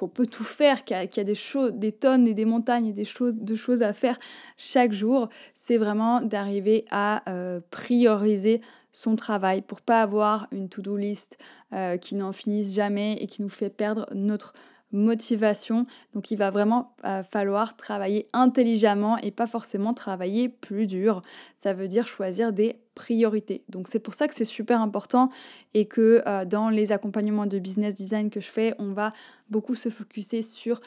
qu'on 0.00 0.08
peut 0.08 0.26
tout 0.26 0.44
faire, 0.44 0.84
qu'il 0.84 0.96
y, 0.96 1.20
a, 1.20 1.24
des 1.24 1.34
choses, 1.34 1.72
des 1.74 1.92
tonnes 1.92 2.26
et 2.26 2.32
des 2.32 2.46
montagnes 2.46 2.86
et 2.86 2.92
des 2.94 3.04
choses, 3.04 3.36
de 3.36 3.54
choses 3.54 3.82
à 3.82 3.92
faire 3.92 4.18
chaque 4.56 4.92
jour, 4.92 5.28
c'est 5.54 5.76
vraiment 5.76 6.22
d'arriver 6.22 6.86
à 6.90 7.22
prioriser 7.70 8.62
son 8.92 9.16
travail 9.16 9.62
pour 9.62 9.80
pas 9.80 10.02
avoir 10.02 10.48
une 10.52 10.68
to-do 10.68 10.96
list 10.96 11.38
euh, 11.72 11.96
qui 11.96 12.14
n'en 12.14 12.32
finisse 12.32 12.74
jamais 12.74 13.14
et 13.14 13.26
qui 13.26 13.42
nous 13.42 13.48
fait 13.48 13.70
perdre 13.70 14.06
notre 14.14 14.52
motivation. 14.92 15.86
Donc 16.14 16.30
il 16.30 16.36
va 16.36 16.50
vraiment 16.50 16.94
euh, 17.04 17.22
falloir 17.22 17.76
travailler 17.76 18.26
intelligemment 18.32 19.18
et 19.18 19.30
pas 19.30 19.46
forcément 19.46 19.94
travailler 19.94 20.48
plus 20.48 20.86
dur. 20.86 21.22
Ça 21.58 21.74
veut 21.74 21.88
dire 21.88 22.08
choisir 22.08 22.52
des 22.52 22.76
priorités. 22.94 23.62
Donc 23.68 23.88
c'est 23.88 23.98
pour 23.98 24.14
ça 24.14 24.28
que 24.28 24.34
c'est 24.34 24.44
super 24.44 24.80
important 24.80 25.30
et 25.74 25.86
que 25.86 26.22
euh, 26.26 26.44
dans 26.44 26.68
les 26.68 26.92
accompagnements 26.92 27.46
de 27.46 27.58
business 27.58 27.94
design 27.94 28.30
que 28.30 28.40
je 28.40 28.48
fais, 28.48 28.74
on 28.78 28.92
va 28.92 29.12
beaucoup 29.48 29.74
se 29.74 29.88
focuser 29.88 30.42
sur 30.42 30.80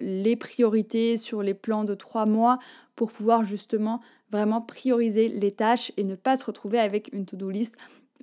les 0.00 0.36
priorités, 0.36 1.16
sur 1.16 1.42
les 1.42 1.54
plans 1.54 1.84
de 1.84 1.94
trois 1.94 2.26
mois 2.26 2.58
pour 2.94 3.10
pouvoir 3.10 3.44
justement 3.44 4.00
vraiment 4.30 4.60
prioriser 4.60 5.28
les 5.28 5.52
tâches 5.52 5.92
et 5.96 6.04
ne 6.04 6.14
pas 6.14 6.36
se 6.36 6.44
retrouver 6.44 6.78
avec 6.78 7.10
une 7.12 7.24
to-do 7.24 7.50
list 7.50 7.74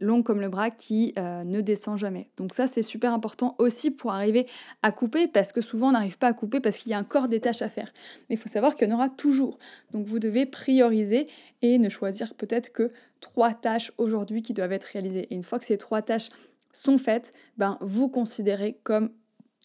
longue 0.02 0.24
comme 0.24 0.42
le 0.42 0.50
bras 0.50 0.72
qui 0.72 1.14
euh, 1.18 1.44
ne 1.44 1.62
descend 1.62 1.98
jamais. 1.98 2.30
Donc 2.38 2.54
ça 2.54 2.68
c'est 2.68 2.82
super 2.82 3.14
important 3.14 3.56
aussi 3.60 3.92
pour 3.92 4.12
arriver 4.12 4.46
à 4.84 4.92
couper 4.92 5.28
parce 5.28 5.52
que 5.52 5.62
souvent 5.62 5.90
on 5.90 5.92
n'arrive 5.92 6.18
pas 6.18 6.28
à 6.28 6.34
couper 6.34 6.60
parce 6.60 6.78
qu'il 6.78 6.92
y 6.92 6.96
a 6.96 7.00
encore 7.00 7.28
des 7.28 7.40
tâches 7.40 7.62
à 7.62 7.70
faire. 7.70 7.92
Mais 8.30 8.36
il 8.36 8.38
faut 8.38 8.50
savoir 8.50 8.76
qu'il 8.76 8.88
y 8.88 8.92
en 8.92 8.96
aura 8.96 9.10
toujours. 9.10 9.58
Donc 9.92 10.06
vous 10.06 10.20
devez 10.20 10.46
prioriser 10.46 11.28
et 11.62 11.78
ne 11.78 11.90
choisir 11.90 12.34
peut-être 12.36 12.72
que 12.72 12.92
trois 13.22 13.54
tâches 13.54 13.92
aujourd'hui 13.98 14.42
qui 14.42 14.54
doivent 14.54 14.74
être 14.74 14.86
réalisées. 14.86 15.28
Et 15.32 15.36
une 15.36 15.44
fois 15.44 15.60
que 15.60 15.66
ces 15.66 15.78
trois 15.78 16.02
tâches 16.02 16.30
sont 16.74 16.98
faites, 16.98 17.34
ben 17.58 17.78
vous 17.82 18.10
considérez 18.10 18.80
comme 18.84 19.12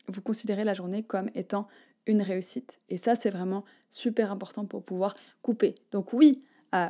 vous 0.06 0.22
considérez 0.22 0.64
la 0.64 0.74
journée 0.74 1.02
comme 1.02 1.30
étant 1.34 1.66
une 2.06 2.22
réussite. 2.22 2.80
Et 2.88 2.98
ça 2.98 3.14
c'est 3.14 3.30
vraiment 3.30 3.64
super 3.90 4.30
important 4.30 4.64
pour 4.64 4.82
pouvoir 4.84 5.14
couper. 5.42 5.74
Donc 5.90 6.12
oui, 6.12 6.44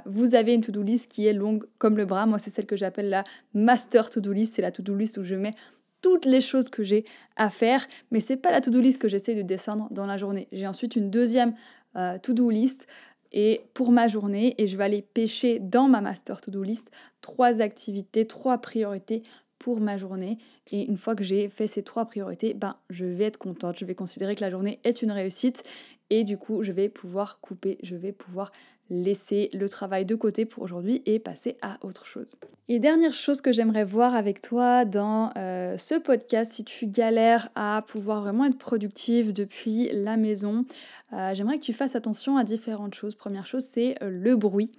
vous 0.06 0.34
avez 0.34 0.54
une 0.54 0.60
to-do 0.60 0.82
list 0.82 1.08
qui 1.08 1.26
est 1.26 1.32
longue 1.32 1.64
comme 1.78 1.96
le 1.96 2.04
bras. 2.04 2.26
Moi, 2.26 2.38
c'est 2.38 2.50
celle 2.50 2.66
que 2.66 2.76
j'appelle 2.76 3.08
la 3.08 3.24
master 3.54 4.10
to-do 4.10 4.32
list. 4.32 4.54
C'est 4.56 4.62
la 4.62 4.72
to-do 4.72 4.94
list 4.94 5.16
où 5.18 5.24
je 5.24 5.34
mets 5.34 5.54
toutes 6.00 6.24
les 6.24 6.40
choses 6.40 6.68
que 6.68 6.82
j'ai 6.82 7.04
à 7.36 7.50
faire, 7.50 7.86
mais 8.10 8.20
c'est 8.20 8.36
pas 8.36 8.50
la 8.50 8.60
to-do 8.60 8.80
list 8.80 8.98
que 8.98 9.08
j'essaie 9.08 9.34
de 9.34 9.42
descendre 9.42 9.88
dans 9.90 10.06
la 10.06 10.16
journée. 10.16 10.48
J'ai 10.52 10.66
ensuite 10.66 10.96
une 10.96 11.10
deuxième 11.10 11.54
euh, 11.96 12.18
to-do 12.18 12.50
list 12.50 12.86
et 13.32 13.62
pour 13.74 13.92
ma 13.92 14.08
journée 14.08 14.54
et 14.58 14.66
je 14.66 14.76
vais 14.76 14.84
aller 14.84 15.02
pêcher 15.02 15.58
dans 15.58 15.88
ma 15.88 16.00
master 16.00 16.40
to-do 16.40 16.62
list 16.62 16.90
trois 17.20 17.60
activités, 17.60 18.26
trois 18.26 18.58
priorités 18.58 19.22
pour 19.58 19.80
ma 19.80 19.98
journée. 19.98 20.38
Et 20.72 20.84
une 20.84 20.96
fois 20.96 21.14
que 21.14 21.22
j'ai 21.22 21.48
fait 21.48 21.66
ces 21.66 21.82
trois 21.82 22.06
priorités, 22.06 22.54
ben, 22.54 22.76
je 22.88 23.04
vais 23.04 23.24
être 23.24 23.38
contente. 23.38 23.78
Je 23.78 23.84
vais 23.84 23.94
considérer 23.94 24.34
que 24.34 24.40
la 24.40 24.50
journée 24.50 24.80
est 24.84 25.02
une 25.02 25.12
réussite. 25.12 25.62
Et 26.10 26.24
du 26.24 26.36
coup, 26.36 26.62
je 26.62 26.72
vais 26.72 26.88
pouvoir 26.88 27.40
couper, 27.40 27.78
je 27.82 27.94
vais 27.94 28.12
pouvoir 28.12 28.50
laisser 28.90 29.48
le 29.52 29.68
travail 29.68 30.04
de 30.04 30.16
côté 30.16 30.44
pour 30.44 30.64
aujourd'hui 30.64 31.00
et 31.06 31.20
passer 31.20 31.56
à 31.62 31.78
autre 31.82 32.04
chose. 32.04 32.36
Et 32.68 32.80
dernière 32.80 33.12
chose 33.12 33.40
que 33.40 33.52
j'aimerais 33.52 33.84
voir 33.84 34.16
avec 34.16 34.40
toi 34.40 34.84
dans 34.84 35.30
euh, 35.36 35.78
ce 35.78 35.94
podcast, 35.94 36.52
si 36.52 36.64
tu 36.64 36.88
galères 36.88 37.48
à 37.54 37.84
pouvoir 37.86 38.20
vraiment 38.22 38.44
être 38.44 38.58
productive 38.58 39.32
depuis 39.32 39.88
la 39.92 40.16
maison, 40.16 40.64
euh, 41.12 41.32
j'aimerais 41.34 41.58
que 41.58 41.64
tu 41.64 41.72
fasses 41.72 41.94
attention 41.94 42.36
à 42.36 42.42
différentes 42.42 42.94
choses. 42.94 43.14
Première 43.14 43.46
chose, 43.46 43.64
c'est 43.64 44.00
euh, 44.02 44.10
le 44.10 44.36
bruit. 44.36 44.72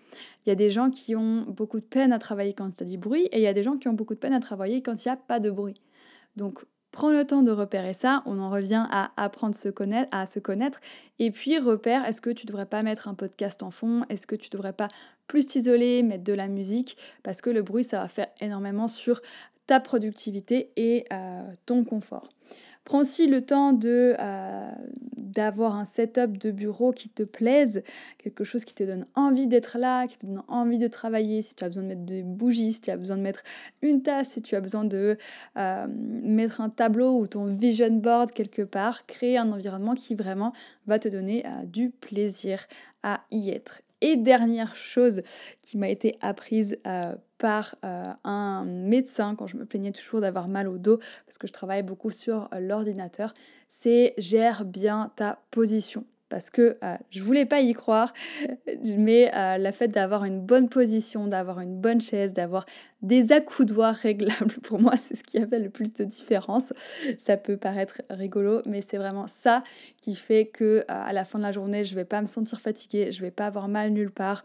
Il 0.45 0.49
y 0.49 0.51
a 0.51 0.55
des 0.55 0.71
gens 0.71 0.89
qui 0.89 1.15
ont 1.15 1.45
beaucoup 1.47 1.79
de 1.79 1.85
peine 1.85 2.11
à 2.11 2.19
travailler 2.19 2.53
quand 2.53 2.79
il 2.79 2.83
y 2.83 2.87
a 2.87 2.91
du 2.91 2.97
bruit 2.97 3.23
et 3.31 3.37
il 3.37 3.43
y 3.43 3.47
a 3.47 3.53
des 3.53 3.63
gens 3.63 3.77
qui 3.77 3.87
ont 3.87 3.93
beaucoup 3.93 4.13
de 4.13 4.19
peine 4.19 4.33
à 4.33 4.41
travailler 4.41 4.81
quand 4.81 5.05
il 5.05 5.07
n'y 5.07 5.13
a 5.13 5.17
pas 5.17 5.39
de 5.39 5.49
bruit. 5.49 5.75
Donc 6.35 6.65
Prends 6.91 7.11
le 7.11 7.25
temps 7.25 7.41
de 7.41 7.51
repérer 7.51 7.93
ça, 7.93 8.21
on 8.25 8.37
en 8.39 8.49
revient 8.49 8.85
à 8.91 9.11
apprendre 9.15 9.55
se 9.55 9.69
connaître, 9.69 10.09
à 10.11 10.25
se 10.25 10.39
connaître. 10.39 10.81
Et 11.19 11.31
puis 11.31 11.57
repère, 11.57 12.05
est-ce 12.05 12.19
que 12.19 12.29
tu 12.29 12.45
devrais 12.45 12.65
pas 12.65 12.83
mettre 12.83 13.07
un 13.07 13.13
podcast 13.13 13.63
en 13.63 13.71
fond? 13.71 14.03
Est-ce 14.09 14.27
que 14.27 14.35
tu 14.35 14.49
devrais 14.49 14.73
pas 14.73 14.89
plus 15.27 15.47
t'isoler, 15.47 16.03
mettre 16.03 16.25
de 16.25 16.33
la 16.33 16.49
musique? 16.49 16.97
Parce 17.23 17.41
que 17.41 17.49
le 17.49 17.61
bruit, 17.61 17.85
ça 17.85 17.99
va 17.99 18.09
faire 18.09 18.27
énormément 18.41 18.89
sur 18.89 19.21
ta 19.67 19.79
productivité 19.79 20.71
et 20.75 21.05
euh, 21.13 21.43
ton 21.65 21.85
confort. 21.85 22.27
Prends 22.83 23.01
aussi 23.01 23.27
le 23.27 23.41
temps 23.41 23.73
de, 23.73 24.15
euh, 24.19 24.71
d'avoir 25.15 25.75
un 25.75 25.85
setup 25.85 26.37
de 26.37 26.51
bureau 26.51 26.91
qui 26.91 27.09
te 27.09 27.23
plaise, 27.23 27.83
quelque 28.17 28.43
chose 28.43 28.65
qui 28.65 28.73
te 28.73 28.83
donne 28.83 29.05
envie 29.15 29.47
d'être 29.47 29.77
là, 29.77 30.07
qui 30.07 30.17
te 30.17 30.25
donne 30.25 30.43
envie 30.47 30.77
de 30.77 30.87
travailler. 30.87 31.41
Si 31.41 31.55
tu 31.55 31.63
as 31.63 31.67
besoin 31.67 31.83
de 31.83 31.87
mettre 31.89 32.01
des 32.01 32.23
bougies, 32.23 32.73
si 32.73 32.81
tu 32.81 32.91
as 32.91 32.97
besoin 32.97 33.17
de 33.17 33.21
mettre 33.21 33.43
une 33.81 34.01
tasse, 34.01 34.31
si 34.31 34.41
tu 34.41 34.55
as 34.55 34.61
besoin 34.61 34.83
de 34.83 35.17
euh, 35.57 35.87
mettre 35.89 36.59
un 36.61 36.69
tableau 36.69 37.19
ou 37.19 37.27
ton 37.27 37.45
vision 37.45 37.91
board 37.91 38.31
quelque 38.31 38.63
part, 38.63 39.05
créer 39.05 39.37
un 39.37 39.51
environnement 39.51 39.93
qui 39.93 40.15
vraiment 40.15 40.51
va 40.87 40.99
te 40.99 41.07
donner 41.07 41.45
euh, 41.45 41.65
du 41.65 41.89
plaisir 41.89 42.65
à 43.03 43.21
y 43.31 43.49
être. 43.51 43.81
Et 44.01 44.17
dernière 44.17 44.75
chose 44.75 45.21
qui 45.61 45.77
m'a 45.77 45.89
été 45.89 46.17
apprise 46.21 46.77
par 47.41 47.75
euh, 47.83 48.13
un 48.23 48.65
médecin 48.65 49.33
quand 49.35 49.47
je 49.47 49.57
me 49.57 49.65
plaignais 49.65 49.91
toujours 49.91 50.21
d'avoir 50.21 50.47
mal 50.47 50.67
au 50.67 50.77
dos, 50.77 50.99
parce 51.25 51.39
que 51.39 51.47
je 51.47 51.51
travaille 51.51 51.81
beaucoup 51.81 52.11
sur 52.11 52.47
euh, 52.53 52.59
l'ordinateur, 52.59 53.33
c'est 53.71 54.13
gère 54.19 54.63
bien 54.63 55.11
ta 55.15 55.39
position 55.49 56.05
parce 56.29 56.49
que 56.49 56.77
je 57.09 57.19
je 57.19 57.23
voulais 57.23 57.45
pas 57.45 57.59
y 57.59 57.73
croire, 57.73 58.13
mais 58.97 59.29
la 59.33 59.71
fait 59.73 59.89
d'avoir 59.89 60.23
une 60.23 60.39
bonne 60.39 60.69
position, 60.69 61.27
d'avoir 61.27 61.59
une 61.59 61.75
bonne 61.75 61.99
chaise, 61.99 62.31
d'avoir 62.31 62.65
des 63.01 63.31
accoudoirs 63.31 63.95
réglables, 63.95 64.53
pour 64.63 64.79
moi, 64.79 64.93
c'est 64.99 65.15
ce 65.15 65.23
qui 65.23 65.37
a 65.37 65.45
le 65.45 65.69
plus 65.69 65.93
de 65.93 66.03
différence. 66.03 66.73
Ça 67.19 67.37
peut 67.37 67.57
paraître 67.57 68.01
rigolo, 68.09 68.61
mais 68.65 68.81
c'est 68.81 68.97
vraiment 68.97 69.27
ça 69.27 69.63
qui 70.01 70.15
fait 70.15 70.45
que 70.45 70.83
à 70.87 71.13
la 71.13 71.25
fin 71.25 71.39
de 71.39 71.43
la 71.43 71.51
journée, 71.51 71.85
je 71.85 71.95
vais 71.95 72.05
pas 72.05 72.21
me 72.21 72.27
sentir 72.27 72.59
fatiguée, 72.59 73.11
je 73.11 73.21
vais 73.21 73.31
pas 73.31 73.47
avoir 73.47 73.67
mal 73.67 73.91
nulle 73.91 74.11
part. 74.11 74.43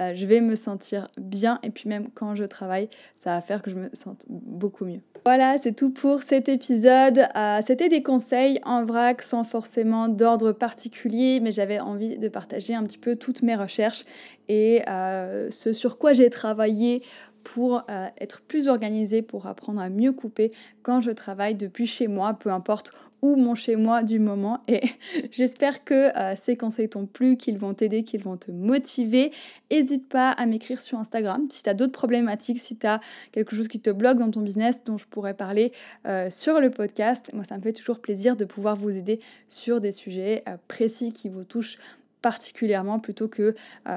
Euh, 0.00 0.12
je 0.14 0.26
vais 0.26 0.40
me 0.40 0.56
sentir 0.56 1.08
bien 1.20 1.58
et 1.62 1.70
puis 1.70 1.88
même 1.88 2.08
quand 2.14 2.34
je 2.34 2.44
travaille, 2.44 2.88
ça 3.22 3.34
va 3.34 3.42
faire 3.42 3.60
que 3.60 3.70
je 3.70 3.76
me 3.76 3.90
sente 3.92 4.24
beaucoup 4.28 4.86
mieux. 4.86 5.00
Voilà, 5.24 5.58
c'est 5.58 5.72
tout 5.72 5.90
pour 5.90 6.22
cet 6.22 6.48
épisode. 6.48 7.26
Euh, 7.36 7.60
c'était 7.64 7.88
des 7.88 8.02
conseils 8.02 8.58
en 8.64 8.84
vrac 8.84 9.20
sans 9.22 9.44
forcément 9.44 10.08
d'ordre 10.08 10.52
particulier, 10.52 11.40
mais 11.40 11.52
j'avais 11.52 11.78
envie 11.78 12.16
de 12.16 12.28
partager 12.28 12.74
un 12.74 12.82
petit 12.84 12.98
peu 12.98 13.16
toutes 13.16 13.42
mes 13.42 13.54
recherches 13.54 14.04
et 14.48 14.82
euh, 14.88 15.50
ce 15.50 15.72
sur 15.72 15.98
quoi 15.98 16.14
j'ai 16.14 16.30
travaillé 16.30 17.02
pour 17.44 17.84
être 18.18 18.40
plus 18.42 18.68
organisée, 18.68 19.22
pour 19.22 19.46
apprendre 19.46 19.80
à 19.80 19.88
mieux 19.88 20.12
couper 20.12 20.52
quand 20.82 21.00
je 21.00 21.10
travaille 21.10 21.54
depuis 21.54 21.86
chez 21.86 22.08
moi, 22.08 22.34
peu 22.34 22.50
importe 22.50 22.92
ou 23.22 23.36
mon 23.36 23.54
chez 23.54 23.76
moi 23.76 24.02
du 24.02 24.18
moment. 24.18 24.60
Et 24.68 24.82
j'espère 25.30 25.84
que 25.84 26.16
euh, 26.18 26.34
ces 26.40 26.56
conseils 26.56 26.88
t'ont 26.88 27.06
plu, 27.06 27.36
qu'ils 27.36 27.56
vont 27.56 27.72
t'aider, 27.72 28.02
qu'ils 28.02 28.22
vont 28.22 28.36
te 28.36 28.50
motiver. 28.50 29.30
N'hésite 29.70 30.08
pas 30.08 30.30
à 30.30 30.44
m'écrire 30.44 30.80
sur 30.80 30.98
Instagram 30.98 31.46
si 31.50 31.62
tu 31.62 31.70
as 31.70 31.74
d'autres 31.74 31.92
problématiques, 31.92 32.58
si 32.58 32.76
tu 32.76 32.86
as 32.86 33.00
quelque 33.30 33.56
chose 33.56 33.68
qui 33.68 33.80
te 33.80 33.90
bloque 33.90 34.18
dans 34.18 34.30
ton 34.30 34.40
business 34.40 34.82
dont 34.84 34.98
je 34.98 35.06
pourrais 35.06 35.34
parler 35.34 35.72
euh, 36.06 36.28
sur 36.28 36.60
le 36.60 36.70
podcast. 36.70 37.30
Moi, 37.32 37.44
ça 37.44 37.56
me 37.56 37.62
fait 37.62 37.72
toujours 37.72 38.00
plaisir 38.00 38.36
de 38.36 38.44
pouvoir 38.44 38.76
vous 38.76 38.96
aider 38.96 39.20
sur 39.48 39.80
des 39.80 39.92
sujets 39.92 40.42
euh, 40.48 40.56
précis 40.66 41.12
qui 41.12 41.28
vous 41.28 41.44
touchent 41.44 41.78
particulièrement 42.20 43.00
plutôt 43.00 43.26
que 43.26 43.56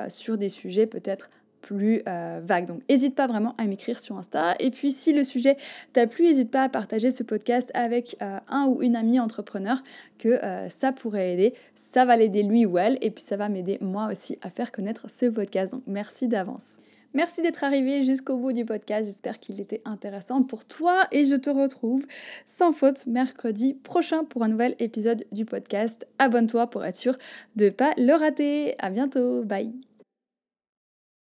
sur 0.09 0.39
des 0.39 0.49
sujets 0.49 0.87
peut-être 0.87 1.29
plus 1.65 2.01
euh, 2.07 2.39
vague. 2.43 2.67
Donc 2.67 2.81
n'hésite 2.89 3.15
pas 3.15 3.27
vraiment 3.27 3.55
à 3.57 3.65
m'écrire 3.65 3.99
sur 3.99 4.17
Insta. 4.17 4.55
Et 4.59 4.69
puis 4.69 4.91
si 4.91 5.13
le 5.13 5.23
sujet 5.23 5.57
t'a 5.93 6.05
plu, 6.05 6.25
n'hésite 6.25 6.51
pas 6.51 6.61
à 6.61 6.69
partager 6.69 7.09
ce 7.09 7.23
podcast 7.23 7.71
avec 7.73 8.15
euh, 8.21 8.37
un 8.47 8.67
ou 8.67 8.81
une 8.83 8.95
amie 8.95 9.19
entrepreneur 9.19 9.81
que 10.19 10.39
ça 10.69 10.91
pourrait 10.91 11.33
aider. 11.33 11.53
Ça 11.93 12.05
va 12.05 12.15
l'aider 12.15 12.43
lui 12.43 12.65
ou 12.65 12.77
elle 12.77 12.97
et 13.01 13.11
puis 13.11 13.23
ça 13.23 13.35
va 13.35 13.49
m'aider 13.49 13.77
moi 13.81 14.07
aussi 14.11 14.37
à 14.41 14.49
faire 14.49 14.71
connaître 14.71 15.09
ce 15.09 15.25
podcast. 15.25 15.73
Donc 15.73 15.83
merci 15.87 16.27
d'avance. 16.27 16.61
Merci 17.15 17.41
d'être 17.41 17.63
arrivé 17.63 18.01
jusqu'au 18.01 18.35
bout 18.35 18.51
du 18.51 18.65
podcast. 18.65 19.05
J'espère 19.05 19.39
qu'il 19.39 19.61
était 19.61 19.81
intéressant 19.85 20.43
pour 20.43 20.65
toi 20.65 21.07
et 21.13 21.23
je 21.23 21.37
te 21.37 21.49
retrouve 21.49 22.05
sans 22.45 22.73
faute 22.73 23.07
mercredi 23.07 23.73
prochain 23.73 24.25
pour 24.25 24.43
un 24.43 24.49
nouvel 24.49 24.75
épisode 24.79 25.23
du 25.31 25.45
podcast. 25.45 26.05
Abonne-toi 26.19 26.67
pour 26.67 26.83
être 26.83 26.97
sûr 26.97 27.17
de 27.55 27.65
ne 27.65 27.69
pas 27.69 27.93
le 27.97 28.13
rater. 28.13 28.75
À 28.79 28.89
bientôt. 28.89 29.43
Bye. 29.43 29.94